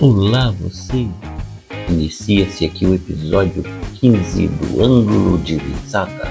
Olá, 0.00 0.52
você! 0.60 1.06
Inicia-se 1.88 2.64
aqui 2.64 2.84
o 2.84 2.94
episódio 2.94 3.62
15 4.00 4.48
do 4.48 4.82
Ângulo 4.82 5.38
de 5.38 5.56
Visada. 5.56 6.28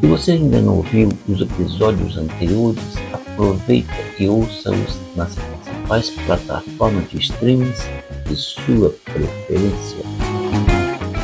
Se 0.00 0.06
você 0.06 0.32
ainda 0.32 0.60
não 0.60 0.76
ouviu 0.76 1.08
os 1.28 1.40
episódios 1.40 2.16
anteriores, 2.16 2.78
aproveita 3.12 3.92
e 4.20 4.28
ouça-os 4.28 4.96
nas 5.16 5.34
principais 5.34 6.10
plataformas 6.10 7.10
de 7.10 7.18
streams 7.18 7.82
de 8.28 8.36
sua 8.36 8.94
preferência. 9.04 10.04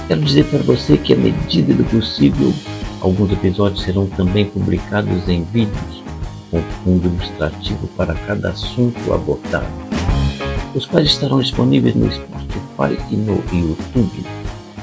Quero 0.09 0.23
dizer 0.23 0.47
para 0.47 0.59
você 0.65 0.97
que, 0.97 1.13
à 1.13 1.17
medida 1.17 1.73
do 1.73 1.85
possível, 1.85 2.53
alguns 3.01 3.31
episódios 3.31 3.85
serão 3.85 4.09
também 4.09 4.45
publicados 4.45 5.29
em 5.29 5.45
vídeos, 5.45 6.03
com 6.51 6.61
fundo 6.83 7.07
ilustrativo 7.07 7.87
para 7.97 8.13
cada 8.15 8.51
assunto 8.51 9.13
abordado 9.13 9.84
os 10.75 10.87
quais 10.87 11.07
estarão 11.09 11.41
disponíveis 11.41 11.95
no 11.95 12.11
Spotify 12.11 12.99
e 13.11 13.17
no 13.17 13.37
YouTube. 13.53 14.27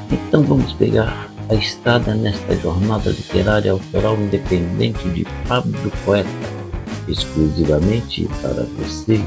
Então 0.10 0.44
vamos 0.44 0.74
pegar 0.74 1.30
a 1.50 1.56
estrada 1.56 2.16
nesta 2.16 2.56
jornada 2.56 3.10
literária 3.10 3.72
autoral 3.72 4.16
independente 4.16 5.08
de 5.10 5.26
Pablo 5.48 5.92
Poeta, 6.06 6.30
exclusivamente 7.08 8.28
para 8.42 8.64
você. 8.78 9.22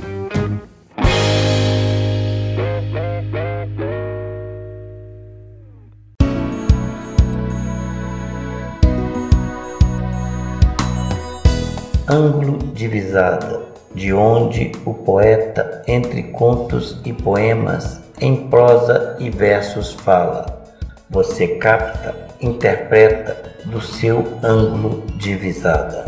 Ângulo 12.06 12.58
de 12.74 12.86
visada 12.86 13.63
de 13.94 14.12
onde 14.12 14.72
o 14.84 14.92
poeta, 14.92 15.82
entre 15.86 16.24
contos 16.24 17.00
e 17.04 17.12
poemas, 17.12 18.00
em 18.20 18.48
prosa 18.48 19.16
e 19.18 19.30
versos 19.30 19.92
fala. 19.92 20.64
Você 21.08 21.56
capta, 21.56 22.14
interpreta 22.40 23.36
do 23.66 23.80
seu 23.80 24.24
ângulo 24.42 25.04
de 25.16 25.34
visada. 25.36 26.06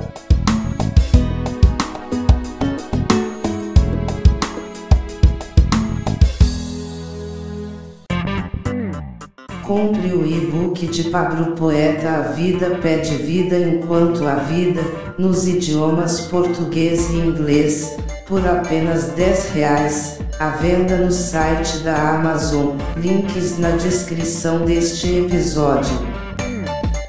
Compre 9.66 10.12
o 10.12 10.24
e-book 10.24 10.86
de 10.86 11.10
Pablo 11.10 11.56
Poeta 11.56 12.08
A 12.08 12.20
Vida 12.32 12.78
Pede 12.80 13.16
Vida 13.16 13.58
Enquanto 13.58 14.24
a 14.24 14.36
Vida, 14.36 14.80
nos 15.18 15.48
idiomas 15.48 16.20
português 16.20 17.10
e 17.10 17.16
inglês, 17.16 17.96
por 18.28 18.46
apenas 18.46 19.06
10 19.16 19.50
reais, 19.54 20.20
à 20.38 20.50
venda 20.50 20.98
no 20.98 21.10
site 21.10 21.78
da 21.78 21.96
Amazon, 22.10 22.76
links 22.96 23.58
na 23.58 23.70
descrição 23.70 24.64
deste 24.64 25.18
episódio. 25.18 25.98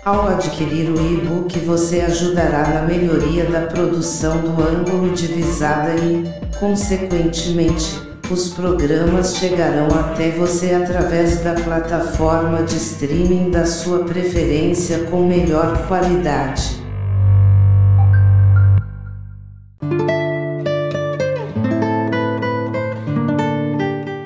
Ao 0.03 0.27
adquirir 0.27 0.89
o 0.89 0.99
e-book 0.99 1.59
você 1.59 2.01
ajudará 2.01 2.67
na 2.69 2.81
melhoria 2.81 3.45
da 3.45 3.67
produção 3.67 4.35
do 4.39 4.63
ângulo 4.63 5.13
de 5.13 5.27
visada 5.27 5.91
e, 5.93 6.23
consequentemente, 6.59 8.06
os 8.29 8.49
programas 8.53 9.37
chegarão 9.37 9.87
até 9.87 10.31
você 10.31 10.73
através 10.73 11.41
da 11.43 11.53
plataforma 11.53 12.63
de 12.63 12.75
streaming 12.75 13.51
da 13.51 13.65
sua 13.65 14.03
preferência 14.03 15.05
com 15.05 15.25
melhor 15.25 15.87
qualidade. 15.87 16.77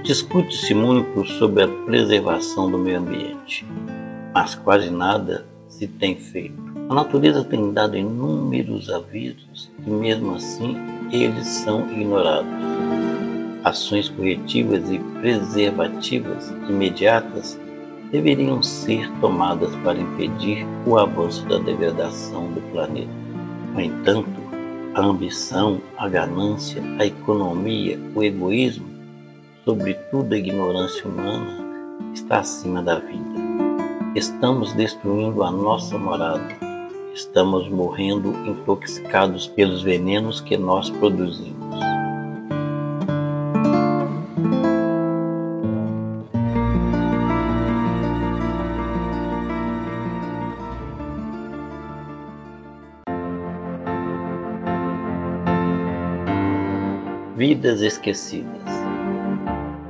Discute-se 0.04 0.74
muito 0.74 1.24
sobre 1.26 1.64
a 1.64 1.68
preservação 1.68 2.70
do 2.70 2.78
meio 2.78 3.00
ambiente, 3.00 3.66
mas 4.34 4.56
quase 4.56 4.90
nada 4.90 5.46
se 5.70 5.88
tem 5.88 6.18
feito. 6.18 6.60
A 6.90 6.96
natureza 6.96 7.44
tem 7.44 7.72
dado 7.72 7.96
inúmeros 7.96 8.90
avisos 8.90 9.72
e, 9.86 9.90
mesmo 9.90 10.36
assim, 10.36 10.76
eles 11.14 11.48
são 11.48 11.90
ignorados 11.92 12.91
ações 13.64 14.10
corretivas 14.10 14.90
e 14.90 15.00
preservativas 15.00 16.50
imediatas 16.68 17.60
deveriam 18.12 18.62
ser 18.62 19.10
tomadas 19.22 19.74
para 19.78 20.00
impedir 20.00 20.66
o 20.86 20.98
avanço 20.98 21.46
da 21.48 21.58
degradação 21.60 22.52
do 22.52 22.62
planeta. 22.72 23.10
No 23.74 23.80
entanto, 23.80 24.42
a 24.94 25.02
ambição, 25.02 25.82
a 25.98 26.10
ganância, 26.10 26.84
a 27.00 27.06
economia, 27.06 27.98
o 28.14 28.22
egoísmo, 28.22 28.86
sobretudo 29.64 30.34
a 30.34 30.38
ignorância 30.38 31.08
humana, 31.08 31.66
está 32.14 32.40
acima 32.40 32.84
da 32.84 33.00
vida. 33.00 33.40
Estamos 34.14 34.74
destruindo 34.74 35.42
a 35.44 35.52
nossa 35.52 35.98
morada. 35.98 36.46
Estamos 37.14 37.70
morrendo 37.70 38.34
intoxicados 38.46 39.48
pelos 39.48 39.82
venenos 39.84 40.42
que 40.42 40.58
nós 40.58 40.90
produzimos. 40.90 41.61
Vidas 57.62 57.84
esquecidas. 57.84 58.64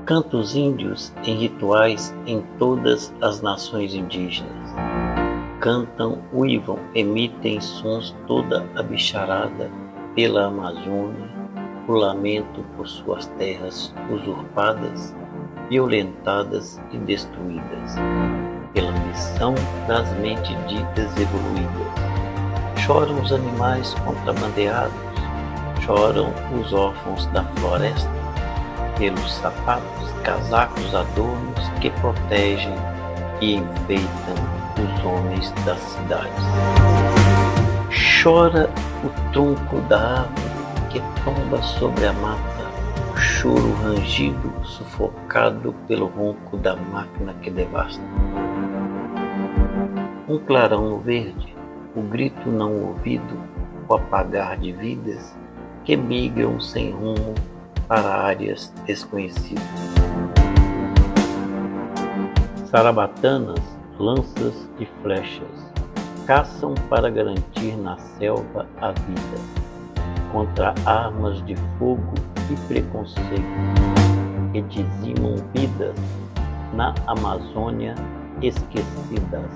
Cantos 0.05 0.57
índios 0.57 1.13
em 1.23 1.37
rituais 1.37 2.13
em 2.27 2.41
todas 2.59 3.13
as 3.21 3.41
nações 3.41 3.95
indígenas. 3.95 4.75
Cantam, 5.61 6.21
uivam, 6.33 6.77
emitem 6.93 7.61
sons 7.61 8.13
toda 8.27 8.67
a 8.75 8.83
bicharada 8.83 9.71
pela 10.13 10.47
Amazônia, 10.47 11.29
o 11.87 11.93
lamento 11.93 12.61
por 12.75 12.85
suas 12.85 13.27
terras 13.37 13.95
usurpadas, 14.11 15.15
violentadas 15.69 16.77
e 16.91 16.97
destruídas, 16.97 17.95
pela 18.73 18.91
missão 18.91 19.55
das 19.87 20.11
mentes 20.17 20.57
ditas 20.67 21.17
evoluídas. 21.17 22.83
Choram 22.85 23.21
os 23.21 23.31
animais 23.31 23.93
contrabandeados, 24.03 25.10
choram 25.81 26.31
os 26.59 26.73
órfãos 26.73 27.25
da 27.27 27.43
floresta, 27.43 28.09
pelos 28.97 29.33
sapatos, 29.33 30.11
casacos, 30.23 30.93
adornos 30.93 31.69
que 31.79 31.89
protegem 31.89 32.73
e 33.41 33.55
enfeitam 33.55 34.35
os 34.77 35.05
homens 35.05 35.51
das 35.65 35.79
cidades. 35.79 36.43
Chora 38.21 38.69
o 39.03 39.31
tronco 39.31 39.81
da 39.81 40.21
árvore 40.21 40.51
que 40.89 41.01
tomba 41.23 41.61
sobre 41.63 42.05
a 42.05 42.13
mata, 42.13 42.71
o 43.11 43.17
choro 43.17 43.73
rangido, 43.83 44.53
sufocado 44.63 45.73
pelo 45.87 46.07
ronco 46.07 46.57
da 46.57 46.75
máquina 46.75 47.33
que 47.41 47.49
devasta. 47.49 48.03
Um 50.27 50.37
clarão 50.37 50.99
verde, 50.99 51.55
o 51.95 52.01
grito 52.01 52.49
não 52.49 52.73
ouvido, 52.73 53.41
o 53.89 53.95
apagar 53.95 54.57
de 54.57 54.71
vidas 54.71 55.35
que 55.91 55.97
migram 55.97 56.57
sem 56.57 56.91
rumo 56.91 57.35
para 57.85 58.07
áreas 58.07 58.71
desconhecidas. 58.87 59.61
Sarabatanas, 62.69 63.59
lanças 63.99 64.69
e 64.79 64.85
flechas 65.01 65.69
caçam 66.25 66.75
para 66.89 67.09
garantir 67.09 67.75
na 67.75 67.97
selva 68.17 68.65
a 68.79 68.93
vida, 68.93 69.37
contra 70.31 70.73
armas 70.85 71.45
de 71.45 71.57
fogo 71.77 72.13
e 72.49 72.55
preconceito 72.69 73.41
que 74.53 74.61
dizimam 74.61 75.35
vidas 75.53 75.95
na 76.73 76.95
Amazônia 77.05 77.95
esquecidas. 78.41 79.51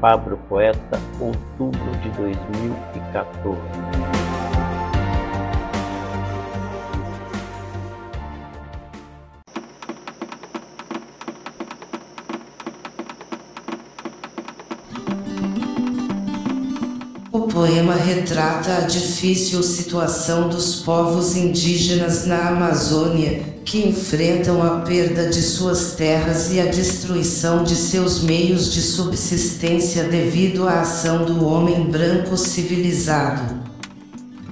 Pablo 0.00 0.38
Poeta, 0.48 0.98
outubro 1.20 1.90
de 2.00 2.08
2014. 2.10 4.17
Poema 17.58 17.96
retrata 17.96 18.76
a 18.76 18.80
difícil 18.82 19.64
situação 19.64 20.48
dos 20.48 20.76
povos 20.76 21.34
indígenas 21.34 22.24
na 22.24 22.50
Amazônia, 22.50 23.42
que 23.64 23.88
enfrentam 23.88 24.62
a 24.62 24.82
perda 24.82 25.28
de 25.28 25.42
suas 25.42 25.94
terras 25.94 26.52
e 26.52 26.60
a 26.60 26.66
destruição 26.66 27.64
de 27.64 27.74
seus 27.74 28.22
meios 28.22 28.72
de 28.72 28.80
subsistência 28.80 30.04
devido 30.04 30.68
à 30.68 30.82
ação 30.82 31.24
do 31.24 31.44
homem 31.44 31.90
branco 31.90 32.36
civilizado. 32.36 33.56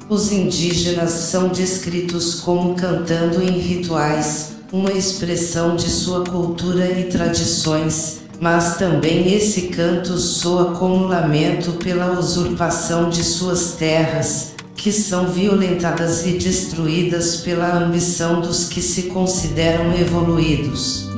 Os 0.08 0.32
indígenas 0.32 1.12
são 1.12 1.46
descritos 1.46 2.40
como 2.40 2.74
cantando 2.74 3.40
em 3.40 3.56
rituais, 3.56 4.56
uma 4.72 4.92
expressão 4.92 5.76
de 5.76 5.88
sua 5.88 6.24
cultura 6.24 6.90
e 6.90 7.04
tradições, 7.04 8.25
mas 8.40 8.76
também 8.76 9.32
esse 9.32 9.68
canto 9.68 10.18
soa 10.18 10.74
como 10.76 11.06
lamento 11.06 11.72
pela 11.72 12.18
usurpação 12.18 13.08
de 13.08 13.24
suas 13.24 13.72
terras, 13.72 14.54
que 14.74 14.92
são 14.92 15.26
violentadas 15.28 16.26
e 16.26 16.32
destruídas 16.32 17.38
pela 17.38 17.76
ambição 17.76 18.40
dos 18.40 18.68
que 18.68 18.82
se 18.82 19.04
consideram 19.04 19.92
evoluídos. 19.94 21.08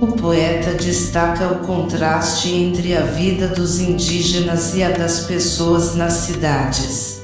O 0.00 0.06
poeta 0.06 0.72
destaca 0.74 1.48
o 1.48 1.58
contraste 1.58 2.48
entre 2.48 2.96
a 2.96 3.02
vida 3.02 3.48
dos 3.48 3.80
indígenas 3.80 4.74
e 4.74 4.82
a 4.82 4.90
das 4.90 5.20
pessoas 5.26 5.94
nas 5.94 6.12
cidades. 6.12 7.20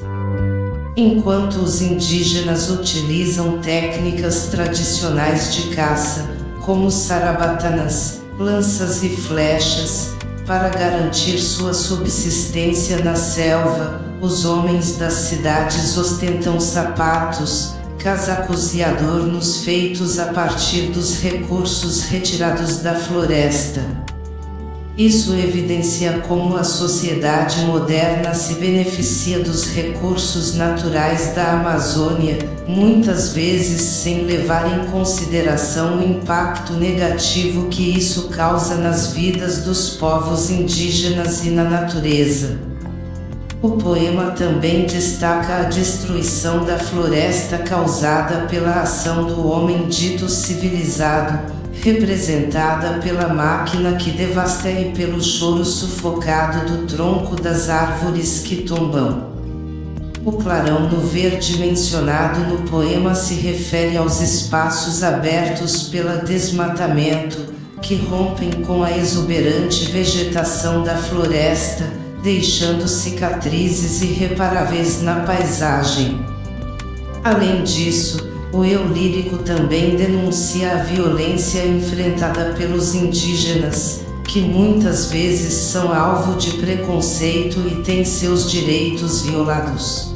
Enquanto 0.95 1.55
os 1.55 1.81
indígenas 1.81 2.69
utilizam 2.69 3.59
técnicas 3.59 4.47
tradicionais 4.51 5.55
de 5.55 5.75
caça, 5.75 6.29
como 6.61 6.91
sarabatanas, 6.91 8.21
lanças 8.37 9.03
e 9.03 9.09
flechas, 9.09 10.15
para 10.45 10.69
garantir 10.69 11.39
sua 11.39 11.73
subsistência 11.73 13.03
na 13.03 13.15
selva, 13.15 14.01
os 14.21 14.45
homens 14.45 14.95
das 14.97 15.13
cidades 15.13 15.97
ostentam 15.97 16.59
sapatos, 16.59 17.75
casacos 17.99 18.73
e 18.73 18.83
adornos 18.83 19.63
feitos 19.63 20.19
a 20.19 20.27
partir 20.27 20.91
dos 20.91 21.19
recursos 21.19 22.03
retirados 22.03 22.79
da 22.79 22.95
floresta. 22.95 24.06
Isso 24.97 25.35
evidencia 25.35 26.23
como 26.27 26.55
a 26.55 26.63
sociedade 26.63 27.61
moderna 27.65 28.33
se 28.33 28.55
beneficia 28.55 29.43
dos 29.43 29.67
recursos 29.67 30.55
naturais 30.55 31.35
da 31.35 31.51
Amazônia, 31.51 32.39
muitas 32.67 33.31
vezes 33.31 33.79
sem 33.79 34.23
levar 34.23 34.65
em 34.65 34.89
consideração 34.89 35.99
o 35.99 36.03
impacto 36.03 36.73
negativo 36.73 37.67
que 37.67 37.95
isso 37.95 38.29
causa 38.29 38.73
nas 38.73 39.13
vidas 39.13 39.59
dos 39.59 39.91
povos 39.91 40.49
indígenas 40.49 41.45
e 41.45 41.51
na 41.51 41.65
natureza. 41.65 42.57
O 43.61 43.71
poema 43.71 44.31
também 44.31 44.87
destaca 44.87 45.57
a 45.57 45.63
destruição 45.63 46.65
da 46.65 46.79
floresta 46.79 47.59
causada 47.59 48.47
pela 48.47 48.81
ação 48.81 49.25
do 49.25 49.47
homem 49.47 49.87
dito 49.87 50.27
civilizado, 50.27 51.53
representada 51.81 52.99
pela 52.99 53.33
máquina 53.33 53.95
que 53.95 54.11
devasta 54.11 54.69
e 54.69 54.91
pelo 54.91 55.21
choro 55.21 55.63
sufocado 55.63 56.71
do 56.71 56.87
tronco 56.87 57.35
das 57.35 57.69
árvores 57.69 58.39
que 58.39 58.63
tombam. 58.63 59.35
O 60.25 60.33
clarão 60.33 60.89
no 60.89 60.99
verde 60.99 61.57
mencionado 61.57 62.41
no 62.41 62.69
poema 62.69 63.15
se 63.15 63.35
refere 63.35 63.95
aos 63.95 64.19
espaços 64.19 65.01
abertos 65.01 65.83
pelo 65.83 66.25
desmatamento, 66.25 67.55
que 67.81 67.95
rompem 67.95 68.51
com 68.63 68.83
a 68.83 68.91
exuberante 68.91 69.85
vegetação 69.85 70.83
da 70.83 70.97
floresta, 70.97 71.85
deixando 72.21 72.87
cicatrizes 72.87 74.01
irreparáveis 74.01 75.01
na 75.01 75.21
paisagem. 75.21 76.19
Além 77.23 77.63
disso, 77.63 78.27
o 78.51 78.63
eu 78.63 78.87
lírico 78.87 79.37
também 79.39 79.95
denuncia 79.95 80.71
a 80.71 80.83
violência 80.83 81.65
enfrentada 81.65 82.53
pelos 82.57 82.95
indígenas, 82.95 84.01
que 84.23 84.41
muitas 84.41 85.11
vezes 85.11 85.53
são 85.53 85.93
alvo 85.93 86.37
de 86.37 86.51
preconceito 86.51 87.59
e 87.67 87.83
têm 87.83 88.05
seus 88.05 88.49
direitos 88.49 89.23
violados. 89.23 90.13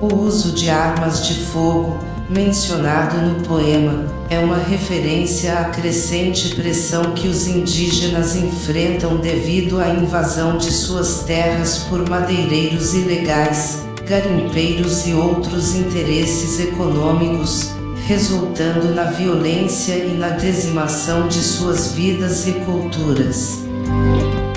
O 0.00 0.14
uso 0.14 0.52
de 0.52 0.68
armas 0.68 1.26
de 1.26 1.34
fogo, 1.46 1.96
mencionado 2.28 3.16
no 3.18 3.46
poema, 3.46 4.06
é 4.28 4.38
uma 4.38 4.58
referência 4.58 5.58
à 5.58 5.64
crescente 5.66 6.54
pressão 6.54 7.12
que 7.14 7.28
os 7.28 7.46
indígenas 7.46 8.36
enfrentam 8.36 9.16
devido 9.16 9.80
à 9.80 9.88
invasão 9.88 10.58
de 10.58 10.70
suas 10.70 11.20
terras 11.24 11.78
por 11.88 12.08
madeireiros 12.08 12.94
ilegais 12.94 13.87
garimpeiros 14.08 15.06
e 15.06 15.12
outros 15.12 15.74
interesses 15.74 16.58
econômicos, 16.58 17.72
resultando 18.06 18.94
na 18.94 19.04
violência 19.04 19.96
e 19.96 20.14
na 20.14 20.30
dizimação 20.30 21.28
de 21.28 21.38
suas 21.40 21.92
vidas 21.92 22.48
e 22.48 22.52
culturas. 22.52 23.58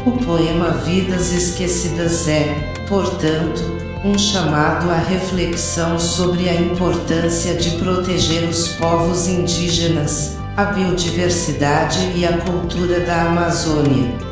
O 0.06 0.12
poema 0.26 0.70
Vidas 0.86 1.34
Esquecidas 1.34 2.30
é, 2.30 2.74
portanto, 2.88 3.62
um 4.06 4.18
chamado 4.18 4.90
à 4.90 4.98
reflexão 4.98 6.00
sobre 6.00 6.48
a 6.48 6.56
importância 6.56 7.54
de 7.54 7.72
proteger 7.72 8.48
os 8.48 8.70
povos 8.70 9.28
indígenas, 9.28 10.38
a 10.56 10.64
biodiversidade 10.64 12.14
e 12.16 12.26
a 12.26 12.38
cultura 12.38 13.02
da 13.02 13.24
Amazônia 13.24 14.31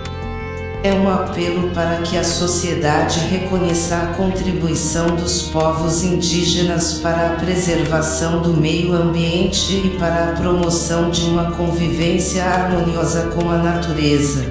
é 0.81 0.93
um 0.93 1.09
apelo 1.09 1.71
para 1.71 1.97
que 1.97 2.17
a 2.17 2.23
sociedade 2.23 3.19
reconheça 3.31 3.97
a 3.97 4.07
contribuição 4.13 5.07
dos 5.07 5.43
povos 5.43 6.03
indígenas 6.03 6.93
para 6.99 7.31
a 7.31 7.35
preservação 7.35 8.41
do 8.41 8.53
meio 8.53 8.93
ambiente 8.93 9.73
e 9.73 9.97
para 9.99 10.29
a 10.29 10.31
promoção 10.33 11.09
de 11.09 11.21
uma 11.25 11.51
convivência 11.51 12.45
harmoniosa 12.45 13.23
com 13.35 13.49
a 13.49 13.57
natureza. 13.57 14.45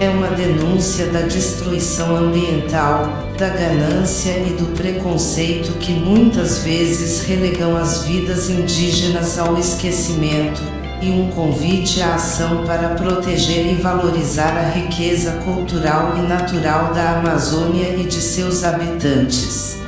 É 0.00 0.08
uma 0.08 0.28
denúncia 0.28 1.06
da 1.06 1.20
destruição 1.20 2.16
ambiental, 2.16 3.06
da 3.38 3.48
ganância 3.48 4.32
e 4.38 4.54
do 4.54 4.74
preconceito 4.76 5.78
que 5.78 5.92
muitas 5.92 6.64
vezes 6.64 7.22
relegam 7.24 7.76
as 7.76 8.02
vidas 8.02 8.50
indígenas 8.50 9.38
ao 9.38 9.56
esquecimento 9.56 10.81
e 11.02 11.10
um 11.10 11.30
convite 11.32 12.00
à 12.00 12.14
ação 12.14 12.64
para 12.64 12.90
proteger 12.90 13.72
e 13.72 13.74
valorizar 13.74 14.56
a 14.56 14.70
riqueza 14.70 15.32
cultural 15.44 16.14
e 16.16 16.20
natural 16.22 16.94
da 16.94 17.18
Amazônia 17.18 17.96
e 17.96 18.04
de 18.04 18.20
seus 18.20 18.62
habitantes. 18.62 19.81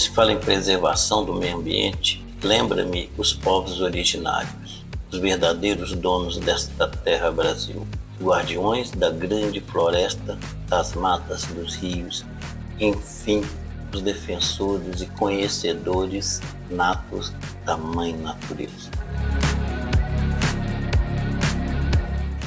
Se 0.00 0.08
fala 0.08 0.32
em 0.32 0.38
preservação 0.38 1.26
do 1.26 1.34
meio 1.34 1.58
ambiente, 1.58 2.24
lembra-me 2.42 3.10
os 3.18 3.34
povos 3.34 3.82
originários, 3.82 4.82
os 5.12 5.18
verdadeiros 5.18 5.92
donos 5.92 6.38
desta 6.38 6.88
terra 6.88 7.30
Brasil, 7.30 7.86
guardiões 8.18 8.90
da 8.92 9.10
grande 9.10 9.60
floresta, 9.60 10.38
das 10.68 10.94
matas, 10.94 11.44
dos 11.44 11.74
rios, 11.74 12.24
enfim, 12.78 13.42
os 13.92 14.00
defensores 14.00 15.02
e 15.02 15.06
conhecedores 15.06 16.40
natos 16.70 17.30
da 17.66 17.76
Mãe 17.76 18.16
Natureza. 18.16 18.90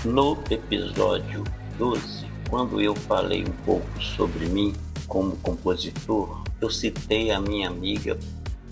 No 0.04 0.40
episódio 0.50 1.44
12, 1.78 2.26
quando 2.50 2.82
eu 2.82 2.96
falei 2.96 3.44
um 3.44 3.64
pouco 3.64 4.02
sobre 4.02 4.48
mim 4.48 4.74
como 5.08 5.38
compositor, 5.38 6.43
eu 6.64 6.70
citei 6.70 7.30
a 7.30 7.42
minha 7.42 7.68
amiga 7.68 8.18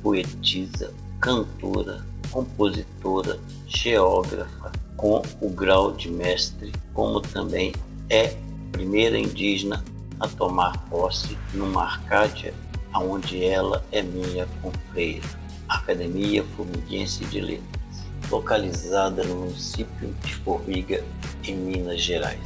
poetisa, 0.01 0.93
cantora, 1.19 2.05
compositora, 2.31 3.37
geógrafa 3.67 4.71
com 4.95 5.21
o 5.41 5.49
grau 5.49 5.91
de 5.91 6.09
mestre, 6.09 6.71
como 6.93 7.19
também 7.19 7.73
é 8.09 8.33
primeira 8.71 9.19
indígena 9.19 9.83
a 10.21 10.27
tomar 10.29 10.77
posse 10.89 11.37
numa 11.53 11.83
Arcádia, 11.83 12.53
onde 12.95 13.43
ela 13.43 13.83
é 13.91 14.01
minha 14.01 14.47
confreira, 14.61 15.27
Academia 15.67 16.45
Formiguense 16.55 17.25
de 17.25 17.41
Letras, 17.41 18.05
localizada 18.29 19.21
no 19.25 19.35
município 19.35 20.15
de 20.23 20.35
Formiga, 20.35 21.03
em 21.43 21.57
Minas 21.57 22.01
Gerais. 22.01 22.39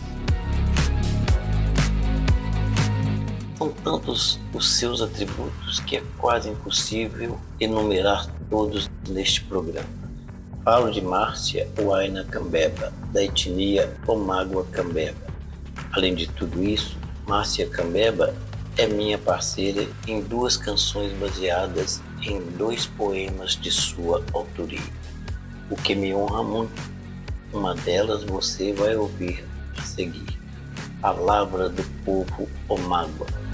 São 3.57 3.69
tantos 3.69 4.37
os 4.53 4.69
seus 4.77 5.01
atributos 5.01 5.79
que 5.79 5.95
é 5.95 6.03
quase 6.17 6.49
impossível 6.49 7.39
enumerar 7.57 8.27
todos 8.49 8.89
neste 9.07 9.41
programa. 9.45 9.87
Falo 10.65 10.91
de 10.91 11.01
Márcia 11.01 11.69
Huayna 11.79 12.25
Cambeba, 12.25 12.91
da 13.13 13.23
etnia 13.23 13.95
Omágua 14.05 14.65
Cambeba. 14.71 15.25
Além 15.93 16.13
de 16.13 16.27
tudo 16.27 16.61
isso, 16.61 16.97
Márcia 17.25 17.65
Cambeba 17.69 18.35
é 18.77 18.87
minha 18.87 19.17
parceira 19.17 19.87
em 20.05 20.21
duas 20.21 20.57
canções 20.57 21.13
baseadas 21.13 22.01
em 22.21 22.41
dois 22.57 22.85
poemas 22.85 23.55
de 23.55 23.71
sua 23.71 24.21
autoria, 24.33 24.83
o 25.69 25.77
que 25.77 25.95
me 25.95 26.13
honra 26.13 26.43
muito. 26.43 26.81
Uma 27.53 27.73
delas 27.73 28.25
você 28.25 28.73
vai 28.73 28.97
ouvir 28.97 29.45
a 29.77 29.81
seguir. 29.81 30.37
palavra 30.99 31.69
do 31.69 31.83
povo 32.03 32.49
Omágua. 32.67 33.44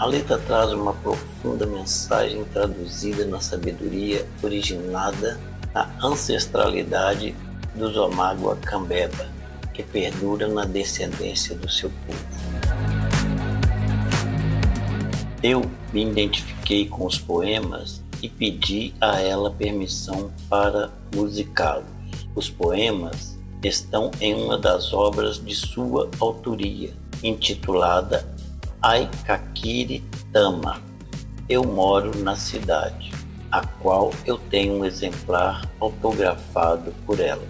A 0.00 0.06
letra 0.06 0.38
traz 0.38 0.72
uma 0.72 0.94
profunda 0.94 1.66
mensagem 1.66 2.42
traduzida 2.44 3.26
na 3.26 3.38
sabedoria 3.38 4.26
originada 4.42 5.38
na 5.74 5.94
ancestralidade 6.02 7.36
dos 7.74 7.94
Omágua 7.98 8.56
Cambeba, 8.56 9.28
que 9.74 9.82
perdura 9.82 10.48
na 10.48 10.64
descendência 10.64 11.54
do 11.54 11.70
seu 11.70 11.90
povo. 12.06 12.18
Eu 15.42 15.70
me 15.92 16.06
identifiquei 16.06 16.88
com 16.88 17.04
os 17.04 17.18
poemas 17.18 18.02
e 18.22 18.28
pedi 18.30 18.94
a 19.02 19.20
ela 19.20 19.50
permissão 19.50 20.30
para 20.48 20.88
musicá-los. 21.14 21.84
Os 22.34 22.48
poemas 22.48 23.38
estão 23.62 24.10
em 24.18 24.32
uma 24.32 24.56
das 24.56 24.94
obras 24.94 25.44
de 25.44 25.54
sua 25.54 26.08
autoria, 26.18 26.90
intitulada 27.22 28.39
Aikakiri 28.82 30.02
Tama. 30.32 30.80
Eu 31.46 31.64
moro 31.64 32.16
na 32.22 32.34
cidade, 32.34 33.12
a 33.52 33.60
qual 33.60 34.10
eu 34.24 34.38
tenho 34.38 34.78
um 34.78 34.84
exemplar 34.86 35.68
autografado 35.78 36.94
por 37.04 37.20
ela. 37.20 37.46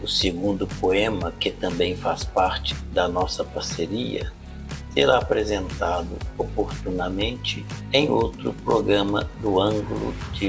O 0.00 0.06
segundo 0.06 0.64
poema, 0.80 1.32
que 1.40 1.50
também 1.50 1.96
faz 1.96 2.22
parte 2.22 2.76
da 2.92 3.08
nossa 3.08 3.42
parceria, 3.42 4.32
será 4.94 5.18
apresentado 5.18 6.16
oportunamente 6.38 7.66
em 7.92 8.08
outro 8.08 8.52
programa 8.64 9.28
do 9.42 9.60
ângulo 9.60 10.14
de 10.34 10.48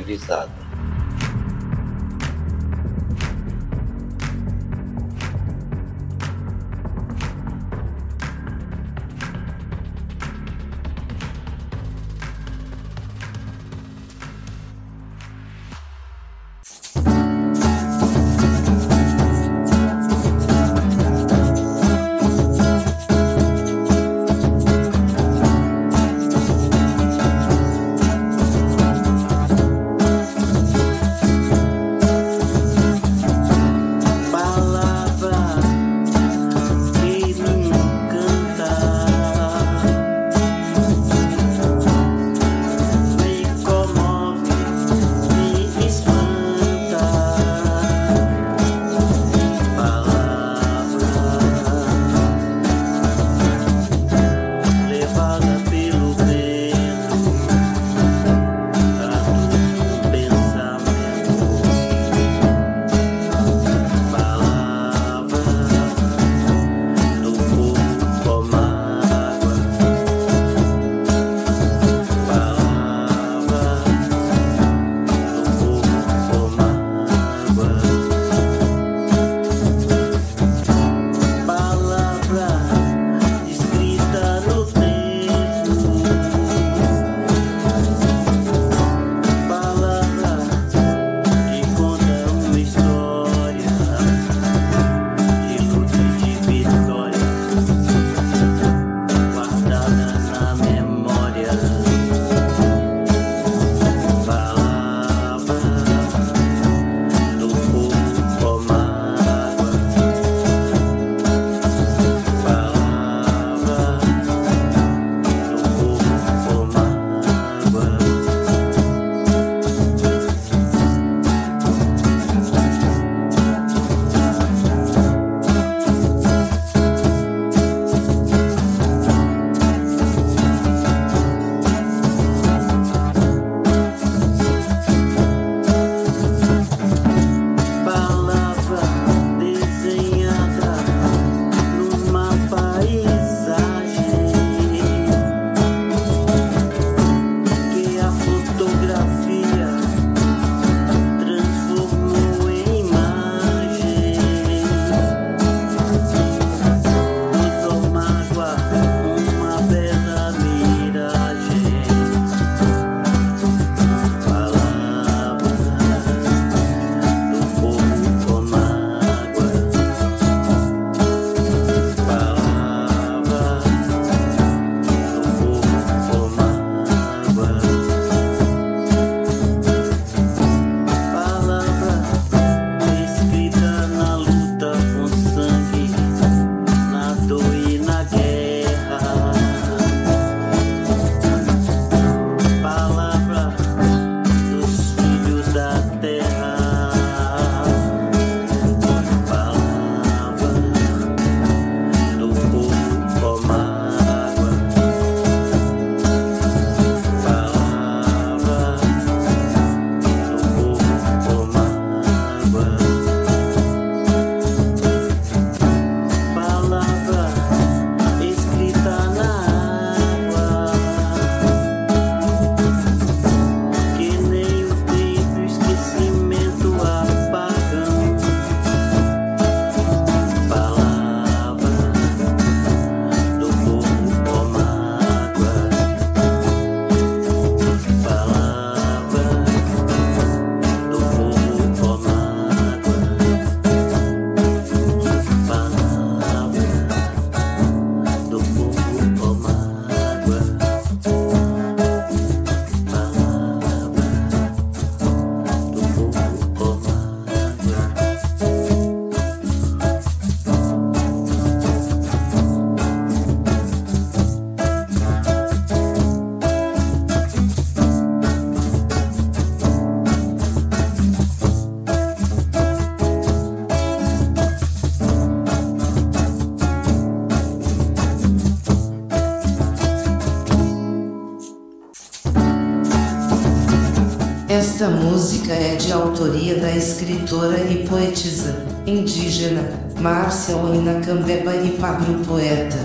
Esta 284.79 284.95
música 284.95 285.51
é 285.51 285.75
de 285.75 285.91
autoria 285.91 286.57
da 286.57 286.71
escritora 286.73 287.57
e 287.69 287.85
poetisa 287.85 288.65
indígena 288.87 289.61
Márcia 289.99 290.55
Oinacambeba 290.55 291.53
e 291.53 291.71
Pablo 291.71 292.23
Poeta. 292.23 292.77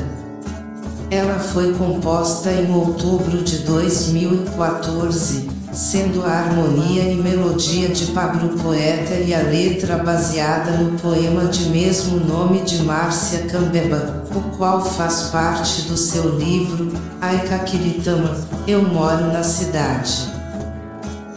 Ela 1.08 1.38
foi 1.38 1.72
composta 1.74 2.50
em 2.50 2.68
outubro 2.74 3.44
de 3.44 3.58
2014, 3.58 5.48
sendo 5.72 6.24
a 6.24 6.30
harmonia 6.30 7.12
e 7.12 7.14
melodia 7.14 7.88
de 7.90 8.06
Pablo 8.06 8.58
Poeta 8.58 9.14
e 9.14 9.32
a 9.32 9.42
letra 9.42 9.96
baseada 9.98 10.72
no 10.72 10.98
poema 10.98 11.44
de 11.44 11.68
mesmo 11.68 12.18
nome 12.18 12.62
de 12.62 12.82
Márcia 12.82 13.44
Cambeba, 13.46 14.24
o 14.34 14.40
qual 14.56 14.84
faz 14.84 15.28
parte 15.30 15.82
do 15.82 15.96
seu 15.96 16.36
livro 16.40 16.90
Aikakiritama, 17.20 18.36
Eu 18.66 18.82
Moro 18.82 19.32
na 19.32 19.44
Cidade. 19.44 20.33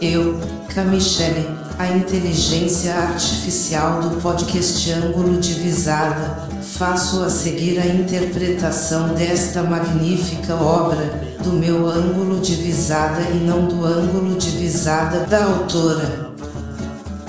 Eu, 0.00 0.38
Camichele, 0.72 1.48
a 1.76 1.88
inteligência 1.88 2.94
artificial 2.94 4.00
do 4.00 4.20
podcast 4.20 4.92
Ângulo 4.92 5.40
de 5.40 5.54
Visada, 5.54 6.48
faço 6.62 7.24
a 7.24 7.28
seguir 7.28 7.80
a 7.80 7.86
interpretação 7.86 9.08
desta 9.14 9.64
magnífica 9.64 10.54
obra, 10.54 11.36
do 11.42 11.52
meu 11.52 11.88
ângulo 11.88 12.38
de 12.38 12.54
visada 12.54 13.22
e 13.22 13.38
não 13.38 13.66
do 13.66 13.84
ângulo 13.84 14.38
de 14.38 14.50
visada 14.50 15.26
da 15.26 15.44
autora. 15.44 16.30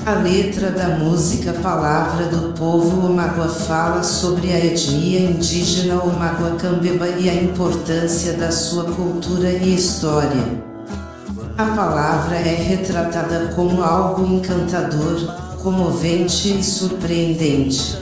A 0.05 0.11
letra 0.21 0.69
da 0.69 0.89
música 0.89 1.53
Palavra 1.53 2.25
do 2.27 2.53
Povo 2.53 3.07
Omagua 3.07 3.47
fala 3.47 4.03
sobre 4.03 4.53
a 4.53 4.63
etnia 4.63 5.21
indígena 5.21 6.03
Omagua 6.03 6.51
Cambeba 6.59 7.07
e 7.07 7.31
a 7.31 7.33
importância 7.33 8.33
da 8.33 8.51
sua 8.51 8.83
cultura 8.93 9.49
e 9.49 9.73
história. 9.73 10.68
A 11.59 11.65
palavra 11.75 12.37
é 12.37 12.55
retratada 12.55 13.51
como 13.53 13.83
algo 13.83 14.25
encantador, 14.25 15.29
comovente 15.61 16.57
e 16.57 16.63
surpreendente. 16.63 17.97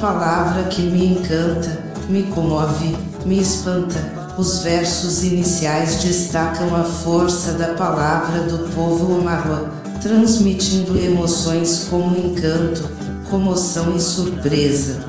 Palavra 0.00 0.62
que 0.70 0.82
me 0.82 1.06
encanta, 1.06 1.76
me 2.08 2.22
comove, 2.22 2.96
me 3.24 3.40
espanta. 3.40 3.98
Os 4.38 4.60
versos 4.60 5.24
iniciais 5.24 5.96
destacam 6.04 6.72
a 6.76 6.84
força 6.84 7.54
da 7.54 7.74
palavra 7.74 8.42
do 8.42 8.72
povo 8.76 9.18
Omarua, 9.18 9.68
transmitindo 10.00 10.96
emoções 10.96 11.88
como 11.90 12.16
encanto, 12.16 12.88
comoção 13.28 13.96
e 13.96 14.00
surpresa. 14.00 15.04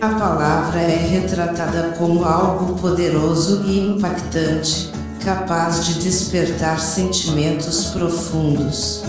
A 0.00 0.08
palavra 0.10 0.82
é 0.82 1.04
retratada 1.04 1.96
como 1.98 2.24
algo 2.24 2.78
poderoso 2.78 3.64
e 3.66 3.80
impactante, 3.80 4.92
capaz 5.24 5.84
de 5.86 5.94
despertar 6.00 6.78
sentimentos 6.80 7.86
profundos. 7.86 9.02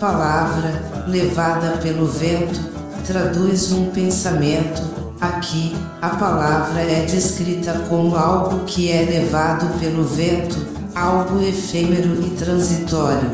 Palavra, 0.00 1.04
levada 1.06 1.78
pelo 1.78 2.06
vento, 2.06 2.60
traduz 3.06 3.72
um 3.72 3.86
pensamento. 3.90 4.82
Aqui, 5.20 5.74
a 6.02 6.10
palavra 6.10 6.80
é 6.80 7.06
descrita 7.06 7.72
como 7.88 8.16
algo 8.16 8.64
que 8.64 8.90
é 8.90 9.02
levado 9.02 9.78
pelo 9.80 10.04
vento, 10.04 10.56
algo 10.94 11.42
efêmero 11.42 12.22
e 12.22 12.30
transitório. 12.30 13.30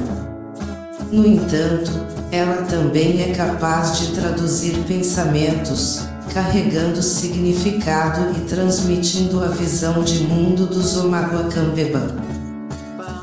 No 1.10 1.26
entanto, 1.26 1.90
ela 2.30 2.62
também 2.62 3.22
é 3.22 3.34
capaz 3.34 3.98
de 3.98 4.12
traduzir 4.14 4.78
pensamentos, 4.86 6.02
carregando 6.32 7.02
significado 7.02 8.34
e 8.36 8.40
transmitindo 8.48 9.44
a 9.44 9.48
visão 9.48 10.02
de 10.02 10.20
mundo 10.20 10.66
dos 10.66 10.96
Omaguacambeba. 10.96 12.16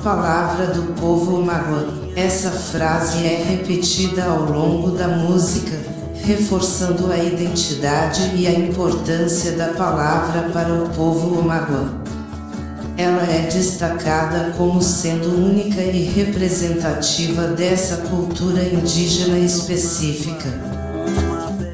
Palavra 0.03 0.67
do 0.67 0.93
povo 0.93 1.39
Omagua. 1.39 1.87
Essa 2.15 2.51
frase 2.51 3.25
é 3.25 3.43
repetida 3.43 4.25
ao 4.25 4.43
longo 4.43 4.91
da 4.91 5.07
música, 5.07 5.75
reforçando 6.23 7.11
a 7.11 7.17
identidade 7.17 8.31
e 8.35 8.45
a 8.45 8.51
importância 8.51 9.53
da 9.53 9.69
palavra 9.69 10.49
para 10.49 10.73
o 10.73 10.89
povo 10.89 11.39
Omagua. 11.39 11.99
Ela 12.95 13.23
é 13.23 13.49
destacada 13.51 14.53
como 14.57 14.81
sendo 14.81 15.29
única 15.29 15.81
e 15.81 16.03
representativa 16.03 17.47
dessa 17.47 17.97
cultura 18.07 18.61
indígena 18.61 19.39
específica 19.39 20.78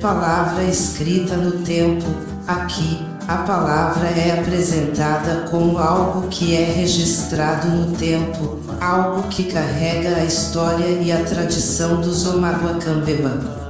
palavra 0.06 0.64
escrita 0.66 1.36
no 1.36 1.64
tempo, 1.64 2.06
aqui, 2.46 3.04
a 3.28 3.38
palavra 3.38 4.08
é 4.10 4.40
apresentada 4.40 5.48
como 5.50 5.80
algo 5.80 6.28
que 6.28 6.56
é 6.56 6.64
registrado 6.64 7.68
no 7.70 7.98
tempo, 7.98 8.60
algo 8.80 9.24
que 9.30 9.46
carrega 9.46 10.18
a 10.18 10.24
história 10.24 10.86
e 10.86 11.12
a 11.12 11.24
tradição 11.24 12.02
dos 12.02 12.28
Omaguacambeba. 12.28 13.66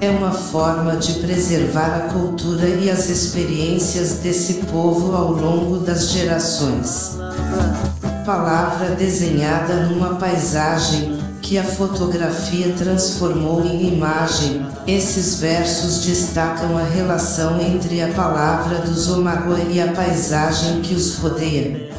É 0.00 0.08
uma 0.08 0.32
forma 0.32 0.96
de 0.96 1.12
preservar 1.20 1.94
a 1.94 2.12
cultura 2.14 2.66
e 2.66 2.90
as 2.90 3.10
experiências 3.10 4.14
desse 4.20 4.54
povo 4.72 5.14
ao 5.14 5.32
longo 5.32 5.76
das 5.80 6.08
gerações. 6.08 7.18
Palavra 8.24 8.94
desenhada 8.94 9.88
numa 9.88 10.14
paisagem, 10.14 11.19
que 11.42 11.58
a 11.58 11.64
fotografia 11.64 12.72
transformou 12.76 13.64
em 13.64 13.94
imagem, 13.94 14.64
esses 14.86 15.40
versos 15.40 16.04
destacam 16.04 16.76
a 16.76 16.84
relação 16.84 17.60
entre 17.60 18.02
a 18.02 18.08
palavra 18.08 18.78
do 18.78 18.92
Zomagua 18.92 19.58
e 19.70 19.80
a 19.80 19.92
paisagem 19.92 20.80
que 20.80 20.94
os 20.94 21.16
rodeia. 21.16 21.90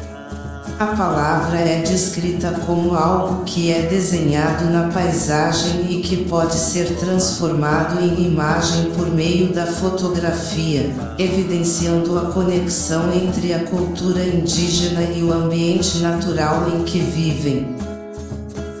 A 0.78 0.86
palavra 0.96 1.58
é 1.58 1.82
descrita 1.82 2.50
como 2.66 2.94
algo 2.94 3.44
que 3.44 3.70
é 3.70 3.82
desenhado 3.82 4.64
na 4.64 4.88
paisagem 4.88 5.86
e 5.88 6.00
que 6.00 6.24
pode 6.24 6.54
ser 6.54 6.96
transformado 6.96 8.00
em 8.00 8.26
imagem 8.26 8.90
por 8.92 9.08
meio 9.08 9.52
da 9.52 9.66
fotografia, 9.66 10.90
evidenciando 11.18 12.18
a 12.18 12.32
conexão 12.32 13.12
entre 13.12 13.54
a 13.54 13.64
cultura 13.64 14.24
indígena 14.24 15.02
e 15.02 15.22
o 15.22 15.32
ambiente 15.32 15.98
natural 15.98 16.68
em 16.68 16.82
que 16.82 16.98
vivem 16.98 17.91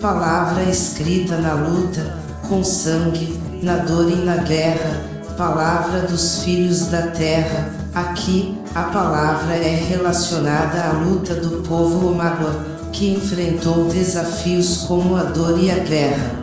palavra 0.02 0.64
escrita 0.64 1.36
na 1.36 1.54
luta, 1.54 2.18
com 2.48 2.64
sangue, 2.64 3.40
na 3.62 3.76
dor 3.76 4.10
e 4.10 4.16
na 4.16 4.38
guerra, 4.38 5.00
palavra 5.38 6.00
dos 6.00 6.42
filhos 6.42 6.86
da 6.86 7.02
terra. 7.02 7.70
Aqui, 7.94 8.58
a 8.74 8.82
palavra 8.82 9.54
é 9.54 9.76
relacionada 9.76 10.86
à 10.86 10.92
luta 10.92 11.36
do 11.36 11.62
povo 11.62 12.08
Omagua, 12.08 12.66
que 12.90 13.12
enfrentou 13.12 13.84
desafios 13.84 14.78
como 14.88 15.14
a 15.14 15.22
dor 15.22 15.56
e 15.62 15.70
a 15.70 15.78
guerra. 15.78 16.42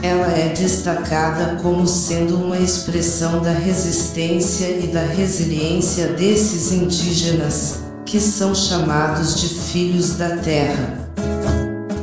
Ela 0.00 0.28
é 0.28 0.54
destacada 0.56 1.56
como 1.62 1.86
sendo 1.86 2.36
uma 2.36 2.58
expressão 2.58 3.42
da 3.42 3.52
resistência 3.52 4.68
e 4.68 4.86
da 4.86 5.02
resiliência 5.02 6.08
desses 6.12 6.70
indígenas, 6.70 7.80
que 8.04 8.20
são 8.20 8.54
chamados 8.54 9.40
de 9.40 9.48
filhos 9.48 10.14
da 10.14 10.36
terra 10.36 11.01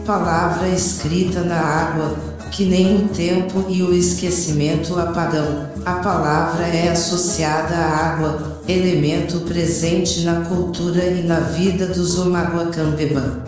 palavra 0.09 0.67
escrita 0.69 1.41
na 1.41 1.59
água, 1.59 2.15
que 2.49 2.65
nem 2.65 2.95
o 2.95 3.09
tempo 3.09 3.65
e 3.69 3.83
o 3.83 3.93
esquecimento 3.93 4.99
apagam. 4.99 5.69
A 5.85 5.99
palavra 5.99 6.65
é 6.65 6.89
associada 6.89 7.75
à 7.75 8.13
água, 8.13 8.59
elemento 8.67 9.41
presente 9.41 10.21
na 10.21 10.41
cultura 10.41 11.05
e 11.05 11.21
na 11.21 11.39
vida 11.39 11.85
dos 11.85 12.17
Omaguacambeba. 12.17 13.43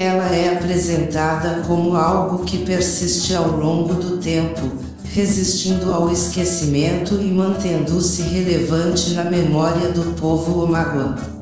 Ela 0.00 0.34
é 0.34 0.54
apresentada 0.56 1.62
como 1.68 1.94
algo 1.94 2.44
que 2.44 2.64
persiste 2.64 3.32
ao 3.36 3.56
longo 3.56 3.94
do 3.94 4.16
tempo, 4.16 4.72
resistindo 5.14 5.92
ao 5.92 6.10
esquecimento 6.10 7.14
e 7.14 7.30
mantendo-se 7.30 8.22
relevante 8.22 9.10
na 9.10 9.22
memória 9.22 9.92
do 9.92 10.16
povo 10.16 10.64
Omagua. 10.64 11.39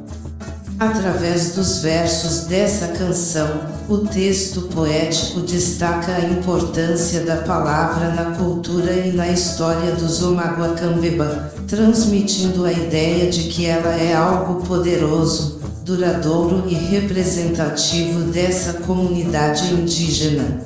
Através 0.79 1.57
dos 1.57 1.81
versos 1.81 2.45
dessa 2.45 2.89
canção, 2.89 3.63
o 3.89 3.99
texto 3.99 4.63
poético 4.63 5.41
destaca 5.41 6.15
a 6.15 6.21
importância 6.21 7.23
da 7.23 7.39
palavra 7.39 8.11
na 8.11 8.37
cultura 8.37 8.93
e 8.93 9.11
na 9.11 9.27
história 9.29 9.97
dos 9.97 10.23
Omaguacambeba, 10.23 11.53
transmitindo 11.67 12.65
a 12.65 12.73
ideia 12.73 13.29
de 13.29 13.49
que 13.49 13.67
ela 13.67 13.93
é 13.93 14.15
algo 14.15 14.65
poderoso, 14.65 15.61
duradouro 15.85 16.63
e 16.69 16.75
representativo 16.75 18.31
dessa 18.31 18.75
comunidade 18.75 19.75
indígena. 19.75 20.63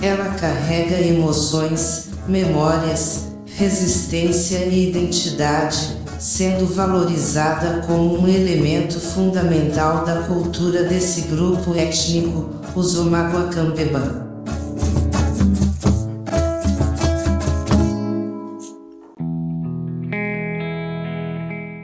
Ela 0.00 0.30
carrega 0.30 0.98
emoções, 0.98 2.08
memórias, 2.26 3.26
resistência 3.44 4.64
e 4.64 4.88
identidade 4.88 5.99
sendo 6.20 6.66
valorizada 6.66 7.80
como 7.86 8.20
um 8.20 8.28
elemento 8.28 9.00
fundamental 9.00 10.04
da 10.04 10.22
cultura 10.24 10.84
desse 10.84 11.22
grupo 11.22 11.74
étnico, 11.74 12.50
os 12.76 12.94
Omaguacambeba. 12.98 14.28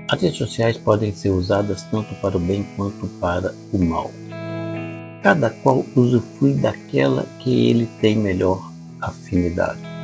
As 0.08 0.22
redes 0.22 0.38
sociais 0.38 0.76
podem 0.76 1.14
ser 1.14 1.30
usadas 1.30 1.82
tanto 1.90 2.14
para 2.16 2.36
o 2.36 2.40
bem 2.40 2.64
quanto 2.76 3.06
para 3.18 3.54
o 3.72 3.78
mal. 3.78 4.10
cada 5.22 5.50
qual 5.50 5.84
usufrui 5.96 6.54
daquela 6.54 7.26
que 7.40 7.68
ele 7.68 7.88
tem 8.00 8.16
melhor 8.16 8.70
afinidade. 9.00 9.95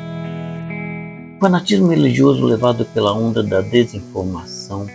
Fanatismo 1.43 1.89
religioso 1.89 2.47
levado 2.47 2.85
pela 2.95 3.13
onda 3.13 3.43
da 3.43 3.61
desinformação, 3.61 4.87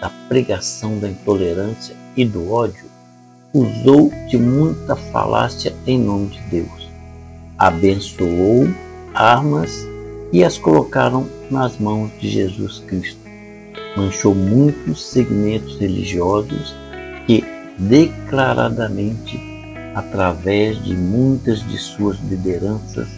da 0.00 0.08
pregação 0.28 0.96
da 0.96 1.08
intolerância 1.08 1.92
e 2.16 2.24
do 2.24 2.52
ódio 2.52 2.84
usou 3.52 4.08
de 4.28 4.38
muita 4.38 4.94
falácia 4.94 5.74
em 5.84 5.98
nome 5.98 6.28
de 6.28 6.40
Deus. 6.42 6.88
Abençoou 7.58 8.68
armas 9.12 9.72
e 10.32 10.44
as 10.44 10.56
colocaram 10.56 11.28
nas 11.50 11.76
mãos 11.78 12.12
de 12.20 12.28
Jesus 12.30 12.78
Cristo. 12.86 13.18
Manchou 13.96 14.36
muitos 14.36 15.04
segmentos 15.04 15.80
religiosos 15.80 16.76
que 17.26 17.42
declaradamente, 17.76 19.36
através 19.96 20.80
de 20.80 20.96
muitas 20.96 21.60
de 21.68 21.76
suas 21.76 22.20
lideranças, 22.20 23.17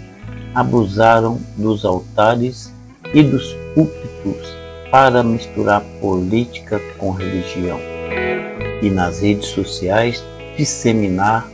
abusaram 0.55 1.41
dos 1.57 1.85
altares 1.85 2.73
e 3.15 3.23
dos 3.23 3.53
púlpitos 3.75 4.49
para 4.91 5.23
misturar 5.23 5.83
política 6.01 6.81
com 6.99 7.11
religião 7.11 7.79
e 8.83 8.91
nas 8.91 9.21
redes 9.21 9.49
sociais 9.49 10.23
disseminar 10.57 11.49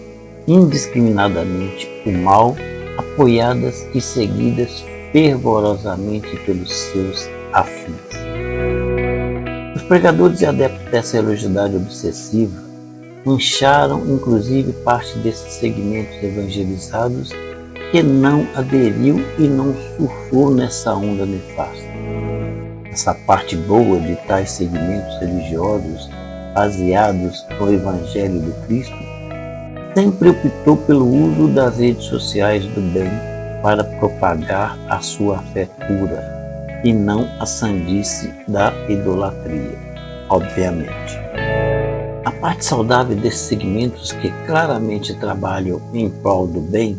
indiscriminadamente 0.46 1.88
o 2.06 2.12
mal, 2.12 2.56
apoiadas 2.96 3.86
e 3.94 4.00
seguidas 4.00 4.84
fervorosamente 5.12 6.36
pelos 6.44 6.72
seus 6.72 7.28
afins. 7.52 7.96
Os 9.74 9.82
pregadores 9.82 10.40
e 10.40 10.46
adeptos 10.46 10.90
dessa 10.90 11.20
religiosidade 11.20 11.76
obsessiva 11.76 12.64
mancharam 13.24 14.06
inclusive 14.06 14.72
parte 14.84 15.18
desses 15.18 15.54
segmentos 15.54 16.22
evangelizados 16.22 17.30
que 17.90 18.02
não 18.02 18.46
aderiu 18.54 19.24
e 19.38 19.42
não 19.42 19.74
surfou 19.96 20.50
nessa 20.50 20.94
onda 20.94 21.24
nefasta. 21.24 21.86
Essa 22.90 23.14
parte 23.14 23.56
boa 23.56 24.00
de 24.00 24.16
tais 24.26 24.50
segmentos 24.50 25.18
religiosos 25.18 26.10
baseados 26.54 27.44
no 27.60 27.72
Evangelho 27.72 28.40
do 28.40 28.52
Cristo 28.66 28.96
sempre 29.94 30.30
optou 30.30 30.76
pelo 30.76 31.06
uso 31.06 31.48
das 31.48 31.78
redes 31.78 32.04
sociais 32.04 32.64
do 32.66 32.80
bem 32.92 33.10
para 33.62 33.84
propagar 33.84 34.78
a 34.88 35.00
sua 35.00 35.38
fé 35.52 35.68
pura 35.86 36.80
e 36.84 36.92
não 36.92 37.28
a 37.40 37.46
sandice 37.46 38.32
da 38.46 38.72
idolatria, 38.88 39.78
obviamente. 40.28 41.18
A 42.24 42.30
parte 42.30 42.64
saudável 42.64 43.16
desses 43.16 43.40
segmentos 43.40 44.12
que 44.12 44.30
claramente 44.46 45.14
trabalham 45.14 45.80
em 45.92 46.08
prol 46.08 46.46
do 46.46 46.60
bem, 46.60 46.96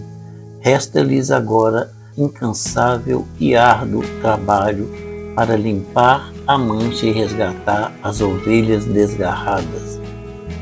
resta-lhes 0.60 1.32
agora 1.32 1.92
incansável 2.18 3.28
e 3.40 3.56
árduo 3.56 4.04
trabalho 4.22 4.90
para 5.36 5.56
limpar 5.56 6.34
a 6.48 6.58
mancha 6.58 7.06
e 7.06 7.12
resgatar 7.12 7.94
as 8.02 8.22
ovelhas 8.22 8.86
desgarradas, 8.86 10.00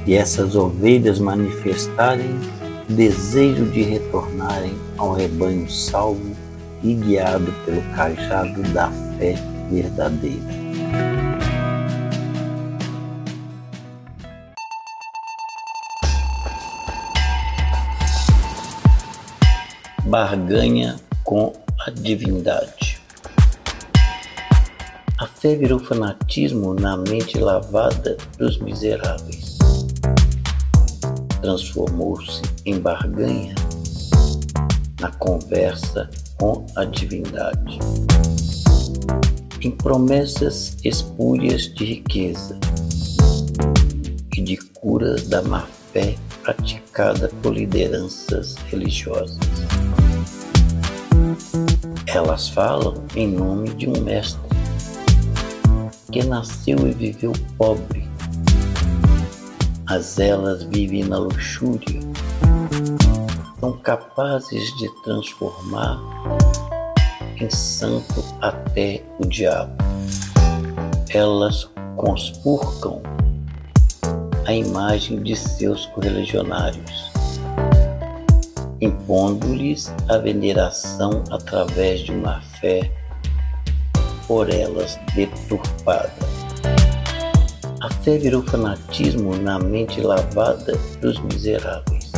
e 0.05 0.13
essas 0.13 0.55
ovelhas 0.55 1.19
manifestarem 1.19 2.37
desejo 2.89 3.65
de 3.65 3.81
retornarem 3.83 4.75
ao 4.97 5.13
rebanho 5.13 5.69
salvo 5.69 6.35
e 6.83 6.93
guiado 6.93 7.53
pelo 7.65 7.81
cajado 7.95 8.61
da 8.73 8.91
fé 9.17 9.35
verdadeira. 9.71 10.64
Barganha 20.15 20.95
com 21.25 21.51
a 21.85 21.89
divindade. 21.91 23.01
A 25.19 25.27
fé 25.27 25.57
virou 25.57 25.77
fanatismo 25.77 26.73
na 26.73 26.95
mente 26.95 27.37
lavada 27.37 28.15
dos 28.37 28.57
miseráveis 28.59 29.57
transformou-se 31.41 32.41
em 32.65 32.79
barganha 32.79 33.55
na 35.01 35.11
conversa 35.11 36.09
com 36.39 36.65
a 36.77 36.85
divindade, 36.85 37.77
em 39.61 39.69
promessas 39.69 40.77
espúrias 40.85 41.63
de 41.63 41.83
riqueza 41.83 42.57
e 44.33 44.41
de 44.41 44.55
curas 44.55 45.27
da 45.27 45.41
má 45.41 45.67
fé 45.91 46.15
praticada 46.41 47.27
por 47.43 47.53
lideranças 47.53 48.55
religiosas. 48.69 49.74
Elas 52.07 52.49
falam 52.49 53.03
em 53.15 53.27
nome 53.27 53.69
de 53.69 53.89
um 53.89 54.01
mestre 54.01 54.39
que 56.11 56.23
nasceu 56.23 56.87
e 56.87 56.91
viveu 56.91 57.33
pobre. 57.57 58.07
Mas 59.85 60.17
elas 60.19 60.63
vivem 60.63 61.03
na 61.03 61.17
luxúria, 61.17 61.99
são 63.59 63.73
capazes 63.79 64.63
de 64.77 64.89
transformar 65.03 65.99
em 67.37 67.49
santo 67.49 68.23
até 68.41 69.03
o 69.19 69.25
diabo. 69.25 69.75
Elas 71.09 71.69
conspurcam 71.95 73.01
a 74.45 74.53
imagem 74.53 75.21
de 75.21 75.35
seus 75.35 75.85
correligionários, 75.87 77.04
impondo-lhes 78.81 79.93
a 80.09 80.17
veneração 80.17 81.23
através 81.31 82.01
de 82.01 82.11
uma 82.11 82.41
fé 82.59 82.91
por 84.27 84.49
elas 84.49 84.99
deturpada. 85.15 86.11
A 87.81 87.89
fé 88.01 88.17
virou 88.17 88.41
fanatismo 88.43 89.35
na 89.37 89.59
mente 89.59 90.01
lavada 90.01 90.73
dos 91.01 91.19
miseráveis. 91.19 92.11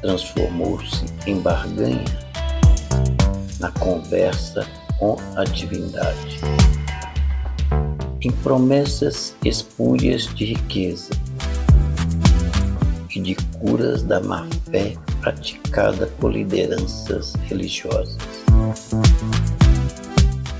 Transformou-se 0.00 1.04
em 1.26 1.38
barganha 1.40 2.04
na 3.60 3.70
conversa 3.72 4.66
com 4.98 5.16
a 5.36 5.44
divindade. 5.44 6.40
Em 8.20 8.30
promessas 8.30 9.34
espúrias 9.44 10.26
de 10.34 10.46
riqueza 10.46 11.10
de 13.16 13.34
curas 13.58 14.02
da 14.02 14.20
má 14.20 14.46
fé 14.70 14.94
praticada 15.20 16.06
por 16.18 16.32
lideranças 16.32 17.34
religiosas. 17.48 18.18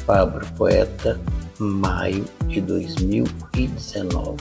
Pablo 0.06 0.46
Poeta 0.56 1.20
maio 1.58 2.24
de 2.46 2.61
2019. 2.61 4.37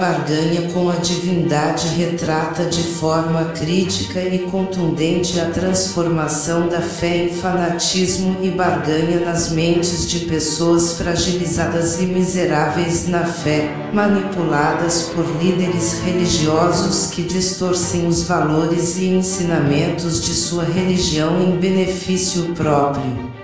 Barganha 0.00 0.62
com 0.72 0.88
a 0.88 0.94
Divindade 0.94 1.88
retrata 1.88 2.64
de 2.64 2.82
forma 2.82 3.52
crítica 3.52 4.18
e 4.18 4.38
contundente 4.50 5.38
a 5.38 5.50
transformação 5.50 6.68
da 6.68 6.80
fé 6.80 7.24
em 7.24 7.28
fanatismo 7.28 8.38
e 8.40 8.50
barganha 8.50 9.20
nas 9.20 9.52
mentes 9.52 10.08
de 10.08 10.20
pessoas 10.20 10.94
fragilizadas 10.94 12.00
e 12.00 12.06
miseráveis 12.06 13.08
na 13.08 13.26
fé, 13.26 13.68
manipuladas 13.92 15.10
por 15.14 15.26
líderes 15.38 16.00
religiosos 16.00 17.10
que 17.10 17.22
distorcem 17.22 18.06
os 18.06 18.22
valores 18.22 18.96
e 18.96 19.04
ensinamentos 19.04 20.24
de 20.24 20.32
sua 20.32 20.64
religião 20.64 21.42
em 21.42 21.58
benefício 21.58 22.54
próprio. 22.54 23.39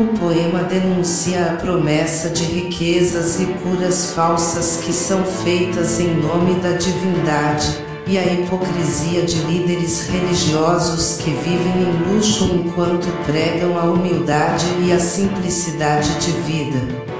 O 0.00 0.18
poema 0.18 0.62
denuncia 0.62 1.44
a 1.44 1.56
promessa 1.56 2.30
de 2.30 2.42
riquezas 2.44 3.38
e 3.38 3.44
curas 3.44 4.14
falsas 4.14 4.78
que 4.82 4.94
são 4.94 5.22
feitas 5.22 6.00
em 6.00 6.14
nome 6.14 6.54
da 6.54 6.72
divindade, 6.72 7.84
e 8.06 8.16
a 8.16 8.24
hipocrisia 8.24 9.26
de 9.26 9.36
líderes 9.42 10.08
religiosos 10.08 11.18
que 11.18 11.30
vivem 11.30 11.82
em 11.82 12.14
luxo 12.14 12.46
enquanto 12.46 13.08
pregam 13.26 13.78
a 13.78 13.84
humildade 13.84 14.64
e 14.86 14.90
a 14.90 14.98
simplicidade 14.98 16.18
de 16.18 16.32
vida. 16.50 17.19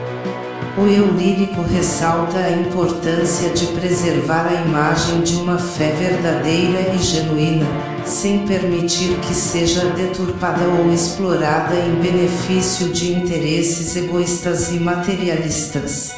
O 0.78 0.86
eu 0.86 1.10
lírico 1.16 1.62
ressalta 1.62 2.38
a 2.38 2.52
importância 2.52 3.50
de 3.50 3.66
preservar 3.66 4.46
a 4.46 4.62
imagem 4.62 5.20
de 5.22 5.34
uma 5.34 5.58
fé 5.58 5.90
verdadeira 5.90 6.94
e 6.94 6.98
genuína, 6.98 7.66
sem 8.06 8.46
permitir 8.46 9.18
que 9.18 9.34
seja 9.34 9.86
deturpada 9.90 10.62
ou 10.64 10.92
explorada 10.92 11.74
em 11.74 11.96
benefício 11.96 12.88
de 12.90 13.12
interesses 13.12 13.96
egoístas 13.96 14.70
e 14.70 14.78
materialistas. 14.78 16.12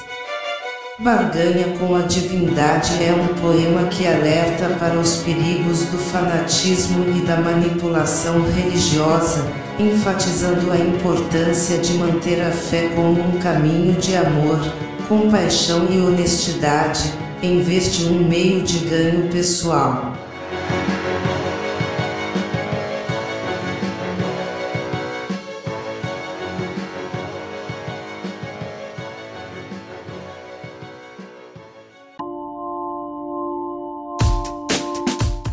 Barganha 1.03 1.77
com 1.81 1.97
a 1.97 2.03
Divindade 2.03 2.93
é 3.03 3.13
um 3.13 3.35
poema 3.41 3.89
que 3.89 4.07
alerta 4.07 4.69
para 4.79 4.97
os 4.97 5.17
perigos 5.17 5.81
do 5.87 5.99
fanatismo 5.99 7.05
e 7.17 7.23
da 7.23 7.39
manipulação 7.39 8.41
religiosa, 8.53 9.45
enfatizando 9.81 10.71
a 10.71 10.79
importância 10.79 11.79
de 11.79 11.95
manter 11.95 12.41
a 12.41 12.53
fé 12.53 12.91
como 12.95 13.21
um 13.21 13.41
caminho 13.41 13.95
de 13.95 14.15
amor, 14.15 14.61
compaixão 15.09 15.89
e 15.91 15.99
honestidade, 15.99 17.13
em 17.43 17.61
vez 17.61 17.97
de 17.97 18.05
um 18.05 18.23
meio 18.29 18.63
de 18.63 18.79
ganho 18.87 19.29
pessoal. 19.29 20.12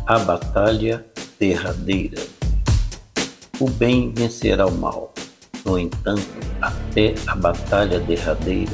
A 0.09 0.17
batalha 0.17 1.05
derradeira. 1.39 2.19
O 3.59 3.69
bem 3.69 4.11
vencerá 4.11 4.65
o 4.65 4.71
mal. 4.71 5.13
No 5.63 5.77
entanto, 5.77 6.25
até 6.59 7.13
a 7.27 7.35
batalha 7.35 7.99
derradeira 7.99 8.71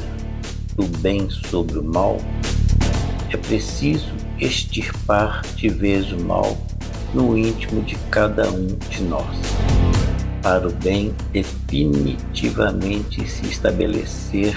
do 0.76 0.86
bem 1.00 1.28
sobre 1.28 1.78
o 1.78 1.84
mal, 1.84 2.16
é 3.30 3.36
preciso 3.36 4.14
extirpar 4.40 5.42
de 5.56 5.68
vez 5.68 6.10
o 6.10 6.18
mal 6.22 6.56
no 7.12 7.36
íntimo 7.36 7.82
de 7.82 7.96
cada 8.10 8.48
um 8.48 8.68
de 8.88 9.02
nós, 9.02 9.36
para 10.42 10.66
o 10.66 10.72
bem 10.72 11.14
definitivamente 11.32 13.28
se 13.28 13.44
estabelecer 13.44 14.56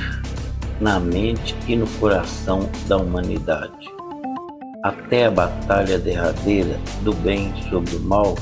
na 0.80 0.98
mente 0.98 1.54
e 1.68 1.76
no 1.76 1.88
coração 2.00 2.70
da 2.88 2.96
humanidade. 2.96 3.99
Até 4.82 5.26
a 5.26 5.32
batalha 5.32 6.00
derradeira 6.00 6.80
do 7.02 7.14
bem 7.14 7.54
sobre 7.70 7.98
o 7.98 8.00
mal, 8.00 8.36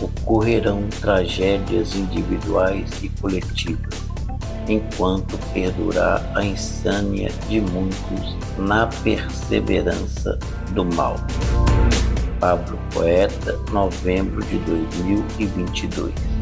ocorrerão 0.00 0.88
tragédias 1.00 1.94
individuais 1.94 2.88
e 3.02 3.10
coletivas, 3.20 3.94
enquanto 4.66 5.36
perdurar 5.52 6.24
a 6.34 6.42
insânia 6.42 7.30
de 7.50 7.60
muitos 7.60 8.34
na 8.56 8.86
perseverança 9.02 10.38
do 10.70 10.86
mal. 10.86 11.16
Pablo 12.40 12.78
Poeta, 12.90 13.52
novembro 13.70 14.42
de 14.46 14.56
2022 14.60 16.33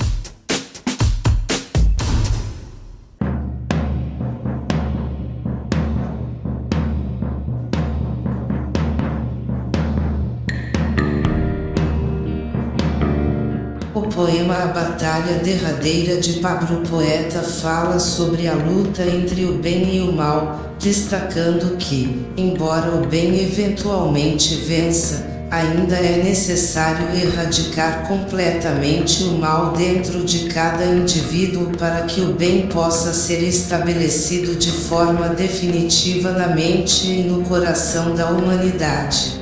Batalha 14.72 15.34
Derradeira 15.44 16.18
de 16.18 16.40
Pablo 16.40 16.80
Poeta 16.88 17.42
fala 17.42 17.98
sobre 17.98 18.48
a 18.48 18.54
luta 18.54 19.02
entre 19.02 19.44
o 19.44 19.58
bem 19.58 19.96
e 19.96 20.00
o 20.00 20.12
mal, 20.12 20.74
destacando 20.80 21.76
que, 21.76 22.24
embora 22.38 22.90
o 22.92 23.06
bem 23.06 23.42
eventualmente 23.42 24.54
vença, 24.66 25.26
ainda 25.50 25.96
é 25.96 26.22
necessário 26.24 27.06
erradicar 27.14 28.08
completamente 28.08 29.24
o 29.24 29.32
mal 29.32 29.72
dentro 29.72 30.24
de 30.24 30.48
cada 30.48 30.86
indivíduo 30.86 31.66
para 31.76 32.04
que 32.06 32.22
o 32.22 32.32
bem 32.32 32.66
possa 32.68 33.12
ser 33.12 33.42
estabelecido 33.42 34.56
de 34.56 34.72
forma 34.72 35.28
definitiva 35.28 36.32
na 36.32 36.48
mente 36.48 37.06
e 37.06 37.22
no 37.24 37.42
coração 37.42 38.14
da 38.14 38.30
humanidade. 38.30 39.41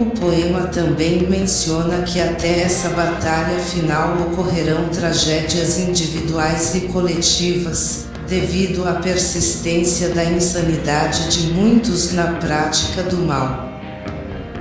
O 0.00 0.06
poema 0.06 0.68
também 0.68 1.28
menciona 1.28 2.02
que 2.02 2.20
até 2.20 2.60
essa 2.60 2.90
batalha 2.90 3.58
final 3.58 4.28
ocorrerão 4.28 4.88
tragédias 4.90 5.76
individuais 5.80 6.72
e 6.76 6.82
coletivas, 6.82 8.06
devido 8.28 8.86
à 8.86 8.92
persistência 8.94 10.10
da 10.10 10.24
insanidade 10.24 11.28
de 11.30 11.52
muitos 11.52 12.12
na 12.12 12.34
prática 12.34 13.02
do 13.02 13.16
mal. 13.16 13.68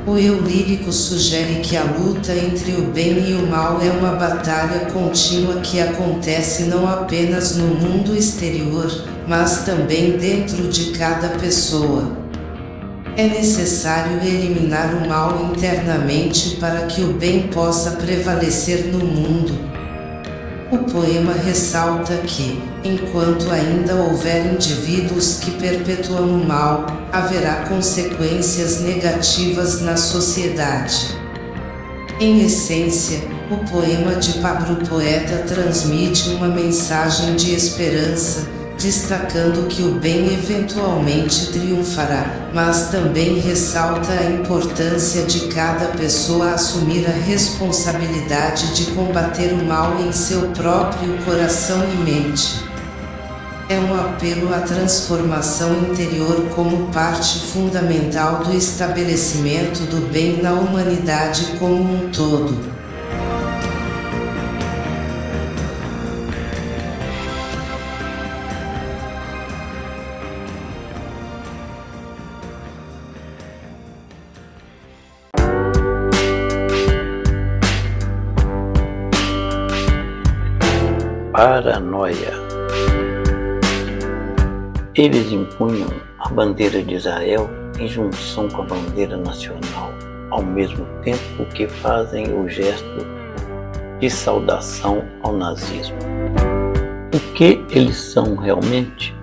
O 0.08 0.18
eu 0.18 0.42
lírico 0.42 0.92
sugere 0.92 1.60
que 1.62 1.78
a 1.78 1.84
luta 1.84 2.34
entre 2.34 2.72
o 2.72 2.86
bem 2.86 3.30
e 3.30 3.36
o 3.36 3.46
mal 3.46 3.80
é 3.80 3.92
uma 3.92 4.14
batalha 4.14 4.90
contínua 4.92 5.62
que 5.62 5.80
acontece 5.80 6.64
não 6.64 6.88
apenas 6.88 7.56
no 7.56 7.68
mundo 7.68 8.16
exterior, 8.16 8.92
mas 9.28 9.66
também 9.66 10.18
dentro 10.18 10.68
de 10.68 10.98
cada 10.98 11.28
pessoa. 11.38 12.26
É 13.18 13.28
necessário 13.28 14.22
eliminar 14.22 14.94
o 14.94 15.10
mal 15.10 15.50
internamente 15.50 16.58
para 16.58 16.86
que 16.86 17.02
o 17.02 17.14
bem 17.14 17.48
possa 17.48 17.94
prevalecer 17.94 18.86
no 18.86 19.00
mundo. 19.00 19.58
O 20.72 20.78
poema 20.92 21.34
ressalta 21.34 22.16
que, 22.18 22.62
enquanto 22.84 23.50
ainda 23.50 23.96
houver 23.96 24.46
indivíduos 24.54 25.40
que 25.40 25.50
perpetuam 25.50 26.30
o 26.30 26.46
mal, 26.46 26.86
haverá 27.12 27.66
consequências 27.68 28.82
negativas 28.82 29.82
na 29.82 29.98
sociedade. 29.98 31.18
Em 32.20 32.46
essência, 32.46 33.20
o 33.50 33.58
poema 33.68 34.14
de 34.18 34.34
Pablo 34.34 34.76
Poeta 34.88 35.38
transmite 35.48 36.30
uma 36.30 36.50
mensagem 36.50 37.36
de 37.36 37.56
esperança, 37.56 38.57
destacando 38.78 39.68
que 39.68 39.82
o 39.82 39.96
bem 39.96 40.34
eventualmente 40.34 41.52
triunfará, 41.52 42.50
mas 42.54 42.90
também 42.90 43.40
ressalta 43.40 44.12
a 44.12 44.32
importância 44.32 45.24
de 45.24 45.48
cada 45.48 45.88
pessoa 45.98 46.52
assumir 46.52 47.06
a 47.08 47.26
responsabilidade 47.26 48.76
de 48.76 48.92
combater 48.92 49.52
o 49.52 49.66
mal 49.66 50.00
em 50.00 50.12
seu 50.12 50.50
próprio 50.50 51.18
coração 51.26 51.84
e 51.92 51.98
mente. 52.10 52.68
É 53.70 53.78
um 53.80 53.94
apelo 54.00 54.54
à 54.54 54.62
transformação 54.62 55.74
interior 55.90 56.48
como 56.56 56.88
parte 56.94 57.40
fundamental 57.48 58.44
do 58.44 58.56
estabelecimento 58.56 59.82
do 59.90 60.10
bem 60.10 60.42
na 60.42 60.54
humanidade 60.54 61.48
como 61.60 61.84
um 61.84 62.10
todo. 62.10 62.77
Paranoia. 81.38 82.34
Eles 84.96 85.32
impunham 85.32 85.88
a 86.18 86.30
bandeira 86.30 86.82
de 86.82 86.96
Israel 86.96 87.48
em 87.78 87.88
junção 87.88 88.50
com 88.50 88.64
a 88.64 88.66
bandeira 88.66 89.16
nacional, 89.18 89.94
ao 90.32 90.42
mesmo 90.42 90.84
tempo 91.04 91.46
que 91.54 91.68
fazem 91.68 92.34
o 92.34 92.50
gesto 92.50 93.06
de 94.00 94.10
saudação 94.10 95.06
ao 95.22 95.32
nazismo. 95.32 96.00
O 97.14 97.34
que 97.36 97.64
eles 97.70 97.98
são 97.98 98.36
realmente? 98.36 99.16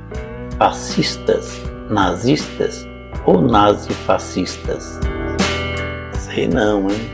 Fascistas, 0.57 1.61
nazistas 1.91 2.87
ou 3.27 3.43
nazifascistas? 3.43 5.01
Sei 6.13 6.47
não, 6.47 6.89
hein? 6.89 7.11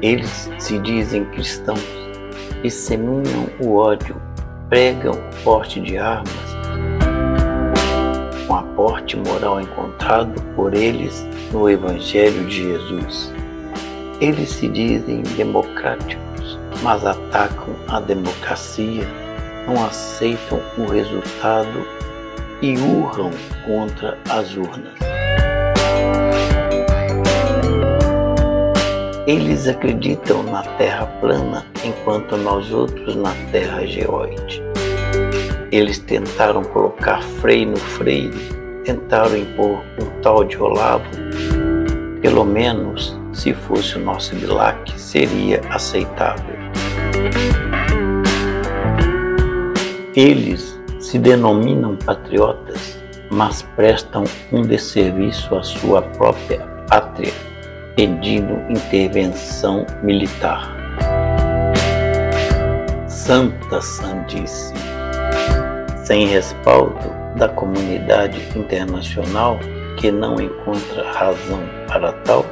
Eles 0.00 0.48
se 0.58 0.78
dizem 0.78 1.26
cristãos 1.26 1.99
disseminam 2.62 3.46
o 3.60 3.76
ódio, 3.76 4.16
pregam 4.68 5.14
o 5.14 5.42
porte 5.44 5.80
de 5.80 5.96
armas, 5.98 6.30
com 8.46 8.54
aporte 8.54 9.16
moral 9.16 9.60
encontrado 9.60 10.40
por 10.54 10.74
eles 10.74 11.26
no 11.52 11.68
Evangelho 11.68 12.44
de 12.46 12.64
Jesus. 12.64 13.32
Eles 14.20 14.50
se 14.50 14.68
dizem 14.68 15.22
democráticos, 15.36 16.58
mas 16.82 17.04
atacam 17.06 17.74
a 17.88 18.00
democracia, 18.00 19.06
não 19.66 19.84
aceitam 19.84 20.60
o 20.76 20.84
resultado 20.84 21.86
e 22.60 22.76
urram 22.76 23.30
contra 23.66 24.18
as 24.28 24.54
urnas. 24.54 25.00
Eles 29.26 29.68
acreditam 29.68 30.42
na 30.42 30.62
Terra 30.76 31.06
plana, 31.20 31.66
enquanto 31.84 32.36
nós 32.36 32.72
outros 32.72 33.14
na 33.14 33.32
Terra 33.52 33.86
geoide. 33.86 34.62
Eles 35.70 35.98
tentaram 35.98 36.64
colocar 36.64 37.22
freio 37.22 37.70
no 37.70 37.76
freio, 37.76 38.32
tentaram 38.84 39.36
impor 39.36 39.84
um 40.00 40.20
tal 40.22 40.42
de 40.42 40.60
Olavo. 40.60 41.04
Pelo 42.20 42.44
menos, 42.44 43.16
se 43.32 43.54
fosse 43.54 43.96
o 43.96 44.00
nosso 44.00 44.34
Bilac, 44.34 44.98
seria 44.98 45.60
aceitável. 45.70 46.56
Eles 50.16 50.78
se 50.98 51.18
denominam 51.18 51.96
patriotas, 51.96 52.98
mas 53.30 53.62
prestam 53.76 54.24
um 54.52 54.62
desserviço 54.62 55.54
à 55.54 55.62
sua 55.62 56.02
própria 56.02 56.58
pátria, 56.88 57.32
pedindo 57.94 58.54
intervenção 58.68 59.86
militar. 60.02 60.79
Santa 63.24 63.82
Sandice, 63.82 64.72
sem 66.04 66.26
respaldo 66.26 66.98
da 67.36 67.48
comunidade 67.50 68.40
internacional 68.58 69.60
que 69.98 70.10
não 70.10 70.40
encontra 70.40 71.12
razão 71.12 71.60
para 71.86 72.12
tal, 72.24 72.46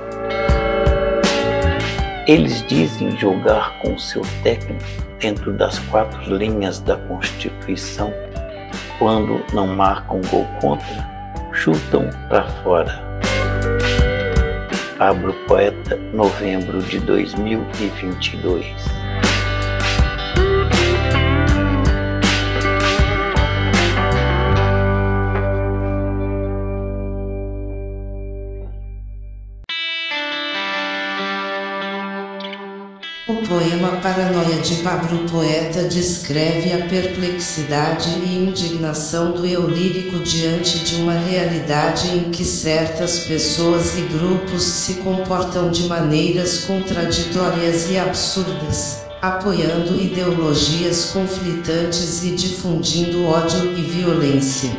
eles 2.27 2.63
dizem 2.69 3.17
jogar 3.17 3.79
com 3.81 3.99
seu 3.99 4.21
técnico 4.43 4.85
dentro 5.19 5.55
das 5.55 5.79
quatro 5.79 6.37
linhas 6.37 6.81
da 6.81 6.97
Constituição. 6.97 8.13
Quando 8.99 9.43
não 9.55 9.67
marcam 9.67 10.21
gol 10.31 10.47
contra, 10.61 11.09
chutam 11.55 12.11
para 12.29 12.45
fora. 12.63 13.03
Pablo 14.99 15.33
Poeta, 15.47 15.97
novembro 16.13 16.83
de 16.83 17.01
2022. 17.01 18.98
Paranoia 34.09 34.63
de 34.63 34.77
Pablo 34.77 35.19
Poeta 35.31 35.83
descreve 35.83 36.73
a 36.73 36.87
perplexidade 36.87 38.09
e 38.25 38.37
indignação 38.37 39.33
do 39.33 39.45
eu 39.45 39.69
lírico 39.69 40.21
diante 40.21 40.79
de 40.79 40.97
uma 40.97 41.13
realidade 41.13 42.09
em 42.17 42.31
que 42.31 42.43
certas 42.43 43.25
pessoas 43.25 43.99
e 43.99 44.01
grupos 44.01 44.63
se 44.63 44.95
comportam 44.95 45.71
de 45.71 45.83
maneiras 45.89 46.61
contraditórias 46.61 47.91
e 47.91 47.99
absurdas, 47.99 49.03
apoiando 49.21 50.01
ideologias 50.01 51.11
conflitantes 51.11 52.25
e 52.25 52.31
difundindo 52.31 53.27
ódio 53.27 53.77
e 53.77 53.83
violência. 53.83 54.71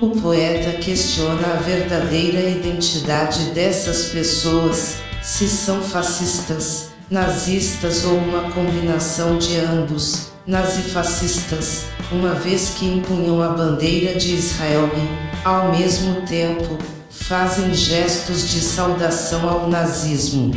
O 0.00 0.08
poeta 0.10 0.72
questiona 0.80 1.46
a 1.52 1.62
verdadeira 1.62 2.40
identidade 2.40 3.50
dessas 3.50 4.06
pessoas, 4.06 4.96
se 5.22 5.46
são 5.46 5.80
fascistas 5.80 6.95
nazistas 7.10 8.04
ou 8.04 8.16
uma 8.18 8.50
combinação 8.50 9.38
de 9.38 9.56
ambos, 9.58 10.32
nazifascistas, 10.46 11.84
uma 12.10 12.34
vez 12.34 12.74
que 12.76 12.86
empunham 12.86 13.40
a 13.42 13.48
bandeira 13.48 14.18
de 14.18 14.34
Israel 14.34 14.90
e, 14.94 15.46
ao 15.46 15.70
mesmo 15.72 16.22
tempo, 16.22 16.78
fazem 17.08 17.72
gestos 17.74 18.50
de 18.50 18.60
saudação 18.60 19.48
ao 19.48 19.68
nazismo. 19.68 20.52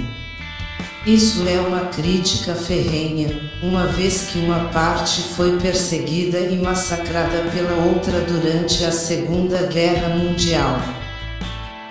Isso 1.06 1.48
é 1.48 1.60
uma 1.60 1.86
crítica 1.86 2.54
ferrenha, 2.54 3.40
uma 3.64 3.88
vez 3.88 4.28
que 4.32 4.40
uma 4.40 4.66
parte 4.70 5.22
foi 5.36 5.58
perseguida 5.58 6.40
e 6.40 6.58
massacrada 6.58 7.50
pela 7.54 7.86
outra 7.86 8.20
durante 8.22 8.84
a 8.84 8.92
Segunda 8.92 9.68
Guerra 9.68 10.10
Mundial. 10.10 10.99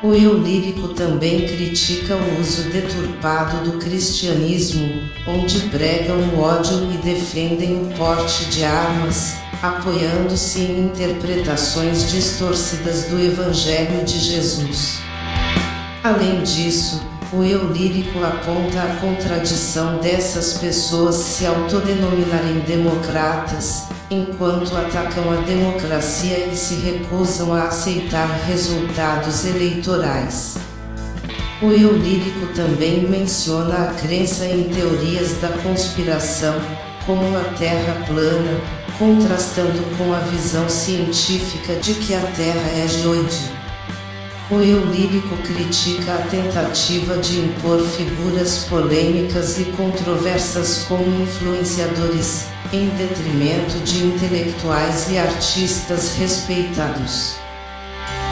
O 0.00 0.14
eu 0.14 0.38
lírico 0.38 0.94
também 0.94 1.44
critica 1.44 2.14
o 2.14 2.40
uso 2.40 2.70
deturpado 2.70 3.68
do 3.68 3.78
cristianismo, 3.78 4.88
onde 5.26 5.58
pregam 5.70 6.16
o 6.18 6.40
ódio 6.40 6.88
e 6.92 6.98
defendem 6.98 7.82
o 7.82 7.96
porte 7.96 8.44
de 8.44 8.62
armas, 8.62 9.34
apoiando-se 9.60 10.60
em 10.60 10.84
interpretações 10.84 12.12
distorcidas 12.12 13.06
do 13.06 13.20
Evangelho 13.20 14.04
de 14.04 14.20
Jesus. 14.20 15.00
Além 16.04 16.44
disso, 16.44 17.02
o 17.32 17.42
eu 17.42 17.66
lírico 17.72 18.22
aponta 18.22 18.80
a 18.80 18.96
contradição 19.00 19.98
dessas 19.98 20.58
pessoas 20.58 21.16
se 21.16 21.44
autodenominarem 21.44 22.60
democratas, 22.60 23.88
enquanto 24.10 24.74
atacam 24.76 25.30
a 25.30 25.36
democracia 25.42 26.46
e 26.46 26.56
se 26.56 26.76
recusam 26.76 27.52
a 27.52 27.64
aceitar 27.64 28.26
resultados 28.46 29.44
eleitorais. 29.44 30.56
O 31.60 31.66
eu 31.66 31.96
lírico 31.96 32.46
também 32.54 33.08
menciona 33.08 33.74
a 33.74 33.94
crença 33.94 34.46
em 34.46 34.64
teorias 34.64 35.32
da 35.40 35.48
conspiração, 35.48 36.54
como 37.04 37.36
a 37.36 37.44
Terra 37.58 38.04
plana, 38.06 38.60
contrastando 38.98 39.82
com 39.96 40.12
a 40.14 40.18
visão 40.20 40.68
científica 40.68 41.74
de 41.76 41.94
que 41.94 42.14
a 42.14 42.20
Terra 42.20 42.70
é 42.76 42.86
geoide. 42.86 43.50
O 44.50 44.62
eu 44.62 44.82
lírico 44.86 45.36
critica 45.42 46.14
a 46.14 46.22
tentativa 46.22 47.18
de 47.18 47.38
impor 47.38 47.82
figuras 47.82 48.64
polêmicas 48.64 49.58
e 49.58 49.64
controversas 49.72 50.86
como 50.88 51.04
influenciadores, 51.22 52.46
em 52.72 52.88
detrimento 52.96 53.78
de 53.84 54.06
intelectuais 54.06 55.10
e 55.10 55.18
artistas 55.18 56.16
respeitados. 56.16 57.36